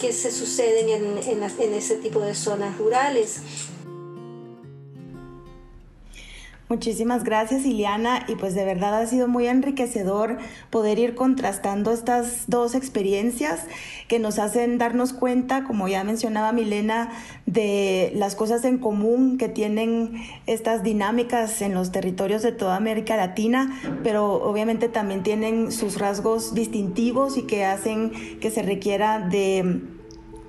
que 0.00 0.12
se 0.12 0.30
suceden 0.30 0.88
en, 0.88 1.18
en, 1.18 1.42
en 1.42 1.74
ese 1.74 1.96
tipo 1.96 2.20
de 2.20 2.34
zonas 2.34 2.76
rurales. 2.78 3.40
Muchísimas 6.68 7.22
gracias 7.22 7.64
Iliana 7.64 8.24
y 8.26 8.34
pues 8.34 8.56
de 8.56 8.64
verdad 8.64 9.00
ha 9.00 9.06
sido 9.06 9.28
muy 9.28 9.46
enriquecedor 9.46 10.38
poder 10.68 10.98
ir 10.98 11.14
contrastando 11.14 11.92
estas 11.92 12.50
dos 12.50 12.74
experiencias 12.74 13.60
que 14.08 14.18
nos 14.18 14.40
hacen 14.40 14.76
darnos 14.76 15.12
cuenta, 15.12 15.62
como 15.62 15.86
ya 15.86 16.02
mencionaba 16.02 16.50
Milena, 16.50 17.12
de 17.46 18.10
las 18.16 18.34
cosas 18.34 18.64
en 18.64 18.78
común 18.78 19.38
que 19.38 19.48
tienen 19.48 20.20
estas 20.46 20.82
dinámicas 20.82 21.62
en 21.62 21.72
los 21.72 21.92
territorios 21.92 22.42
de 22.42 22.50
toda 22.50 22.74
América 22.74 23.16
Latina, 23.16 23.80
pero 24.02 24.42
obviamente 24.42 24.88
también 24.88 25.22
tienen 25.22 25.70
sus 25.70 26.00
rasgos 26.00 26.52
distintivos 26.52 27.36
y 27.36 27.42
que 27.42 27.64
hacen 27.64 28.40
que 28.40 28.50
se 28.50 28.62
requiera 28.62 29.20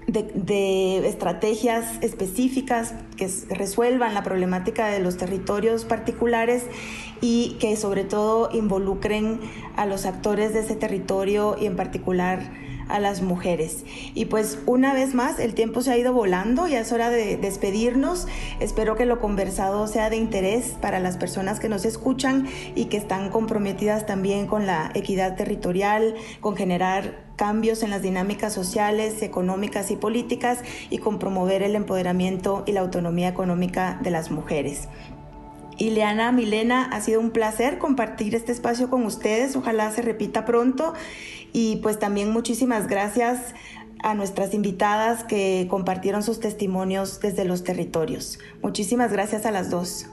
de 0.08 0.24
de, 0.34 1.08
estrategias 1.08 1.86
específicas 2.02 2.94
que 3.18 3.30
resuelvan 3.50 4.14
la 4.14 4.24
problemática 4.24 4.88
de 4.88 5.00
los 5.00 5.18
territorios 5.18 5.86
particulares 5.86 6.64
y 7.22 7.58
que 7.60 7.76
sobre 7.76 8.04
todo 8.04 8.50
involucren 8.54 9.40
a 9.76 9.86
los 9.86 10.06
actores 10.06 10.54
de 10.54 10.62
ese 10.62 10.76
territorio 10.76 11.58
y 11.60 11.66
en 11.66 11.76
particular 11.76 12.67
a 12.90 13.00
las 13.00 13.22
mujeres. 13.22 13.84
Y 14.14 14.26
pues 14.26 14.60
una 14.66 14.94
vez 14.94 15.14
más, 15.14 15.40
el 15.40 15.54
tiempo 15.54 15.82
se 15.82 15.92
ha 15.92 15.98
ido 15.98 16.14
volando, 16.14 16.68
ya 16.68 16.80
es 16.80 16.92
hora 16.92 17.10
de 17.10 17.38
despedirnos. 17.38 18.28
Espero 18.60 18.96
que 18.96 19.06
lo 19.06 19.20
conversado 19.20 19.88
sea 19.88 20.10
de 20.10 20.18
interés 20.18 20.76
para 20.82 21.00
las 21.00 21.18
personas 21.18 21.60
que 21.60 21.70
nos 21.70 21.86
escuchan 21.86 22.48
y 22.76 22.86
que 22.86 22.98
están 22.98 23.30
comprometidas 23.30 24.06
también 24.06 24.48
con 24.48 24.66
la 24.66 24.92
equidad 24.94 25.36
territorial, 25.36 26.16
con 26.42 26.56
generar 26.56 27.28
cambios 27.36 27.84
en 27.84 27.92
las 27.92 28.02
dinámicas 28.02 28.52
sociales, 28.52 29.22
económicas 29.22 29.92
y 29.92 29.96
políticas 29.96 30.60
y 30.90 30.98
con 30.98 31.20
promover 31.20 31.64
el 31.64 31.76
empoderamiento 31.76 32.64
y 32.66 32.72
la 32.72 32.82
autonomía 32.82 33.30
económica 33.30 34.00
de 34.02 34.12
las 34.12 34.32
mujeres. 34.32 34.90
Ileana, 35.78 36.32
Milena, 36.32 36.86
ha 36.86 37.02
sido 37.02 37.20
un 37.20 37.30
placer 37.30 37.78
compartir 37.78 38.34
este 38.34 38.52
espacio 38.52 38.90
con 38.90 39.06
ustedes. 39.06 39.56
Ojalá 39.56 39.92
se 39.92 40.02
repita 40.02 40.44
pronto. 40.44 40.94
Y 41.54 41.78
pues 41.78 42.00
también 42.00 42.32
muchísimas 42.32 42.88
gracias 42.88 43.54
a 44.04 44.14
nuestras 44.14 44.54
invitadas 44.54 45.24
que 45.24 45.68
compartieron 45.70 46.24
sus 46.24 46.40
testimonios 46.40 47.20
desde 47.20 47.46
los 47.46 47.64
territorios. 47.64 48.40
Muchísimas 48.62 49.12
gracias 49.12 49.46
a 49.46 49.52
las 49.52 49.70
dos. 49.70 50.08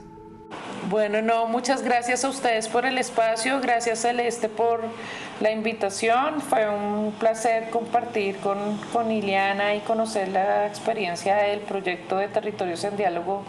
Bueno, 0.89 1.21
no, 1.23 1.47
muchas 1.47 1.81
gracias 1.81 2.23
a 2.25 2.29
ustedes 2.29 2.67
por 2.67 2.85
el 2.85 2.99
espacio, 2.99 3.59
gracias 3.59 4.01
Celeste 4.01 4.49
por 4.49 4.81
la 5.41 5.51
invitación. 5.51 6.41
Fue 6.41 6.69
un 6.69 7.11
placer 7.13 7.71
compartir 7.71 8.37
con, 8.37 8.77
con 8.93 9.11
Iliana 9.11 9.73
y 9.73 9.79
conocer 9.79 10.27
la 10.27 10.67
experiencia 10.67 11.37
del 11.37 11.61
proyecto 11.61 12.17
de 12.17 12.27
Territorios 12.27 12.83
en 12.83 12.97
Diálogo 12.97 13.43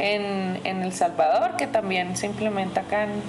en, 0.00 0.60
en 0.64 0.82
El 0.82 0.92
Salvador, 0.92 1.56
que 1.56 1.68
también 1.68 2.16
se 2.16 2.26
implementa 2.26 2.80
acá 2.80 3.04
en, 3.04 3.22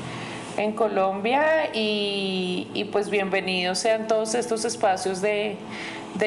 en 0.58 0.74
Colombia 0.74 1.70
y, 1.74 2.68
y, 2.74 2.86
pues 2.86 3.10
bienvenidos 3.10 3.80
sean 3.80 4.08
todos 4.08 4.36
estos 4.36 4.66
espacios 4.66 5.22
de, 5.22 5.58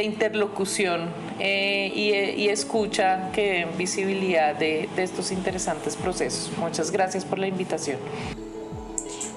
interlocución 0.02 1.08
eh, 1.38 1.90
y, 1.94 2.48
escucha 2.48 3.30
que 3.32 3.52
den 3.52 3.68
visibilidad 3.78 4.54
de 4.54 4.88
estos 4.96 5.32
interesantes 5.32 5.96
procesos. 5.96 6.50
Muchas 6.58 6.90
gracias 6.90 7.24
por 7.24 7.38
la 7.38 7.46
invitación. 7.46 7.98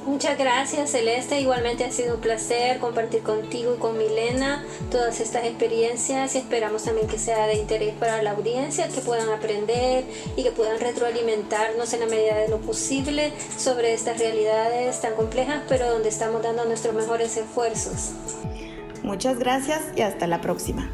Muchas 0.06 0.36
gracias 0.36 0.92
Celeste, 0.92 1.40
igualmente 1.40 1.84
ha 1.84 1.92
sido 1.92 2.16
un 2.16 2.22
placer 2.22 2.80
compartir 2.80 3.22
contigo 3.22 3.76
y 3.76 3.78
con 3.78 4.00
Milena 4.00 4.66
todas 4.90 5.20
estas 5.20 5.46
experiencias 5.46 6.34
y 6.34 6.40
esperamos 6.40 6.84
también 6.84 7.08
que 7.08 7.20
sea 7.20 7.46
de 7.46 7.54
interés 7.54 7.94
para 7.94 8.24
la 8.24 8.32
audiencia, 8.32 8.88
que 8.88 9.02
puedan 9.02 9.30
aprender 9.30 10.06
y 10.36 10.42
que 10.42 10.52
puedan 10.52 10.80
retroalimentarnos 10.80 11.94
en 11.94 12.00
la 12.00 12.08
medida 12.08 12.36
de 12.36 12.48
lo 12.48 12.58
posible 12.58 13.32
sobre 13.56 13.94
estas 13.94 14.18
realidades 14.18 15.00
tan 15.02 15.14
complejas, 15.14 15.62
pero 15.70 15.92
donde 15.92 16.10
estamos 16.10 16.42
dando 16.42 16.66
nuestros 16.66 16.96
mejores 16.96 17.38
esfuerzos. 17.38 18.14
Muchas 19.04 19.38
gracias 19.38 19.82
y 19.96 20.02
hasta 20.02 20.26
la 20.26 20.42
próxima. 20.42 20.90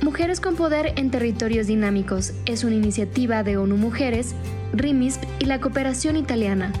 Mujeres 0.00 0.40
con 0.40 0.56
Poder 0.56 0.94
en 0.96 1.10
Territorios 1.10 1.66
Dinámicos 1.66 2.32
es 2.46 2.64
una 2.64 2.74
iniciativa 2.74 3.42
de 3.42 3.58
ONU 3.58 3.76
Mujeres, 3.76 4.34
RIMISP 4.72 5.22
y 5.40 5.44
la 5.44 5.60
Cooperación 5.60 6.16
Italiana, 6.16 6.72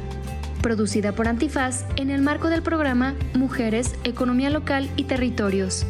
producida 0.62 1.12
por 1.12 1.28
Antifaz 1.28 1.84
en 1.96 2.10
el 2.10 2.22
marco 2.22 2.48
del 2.48 2.62
programa 2.62 3.14
Mujeres, 3.34 3.94
Economía 4.04 4.48
Local 4.48 4.88
y 4.96 5.04
Territorios. 5.04 5.84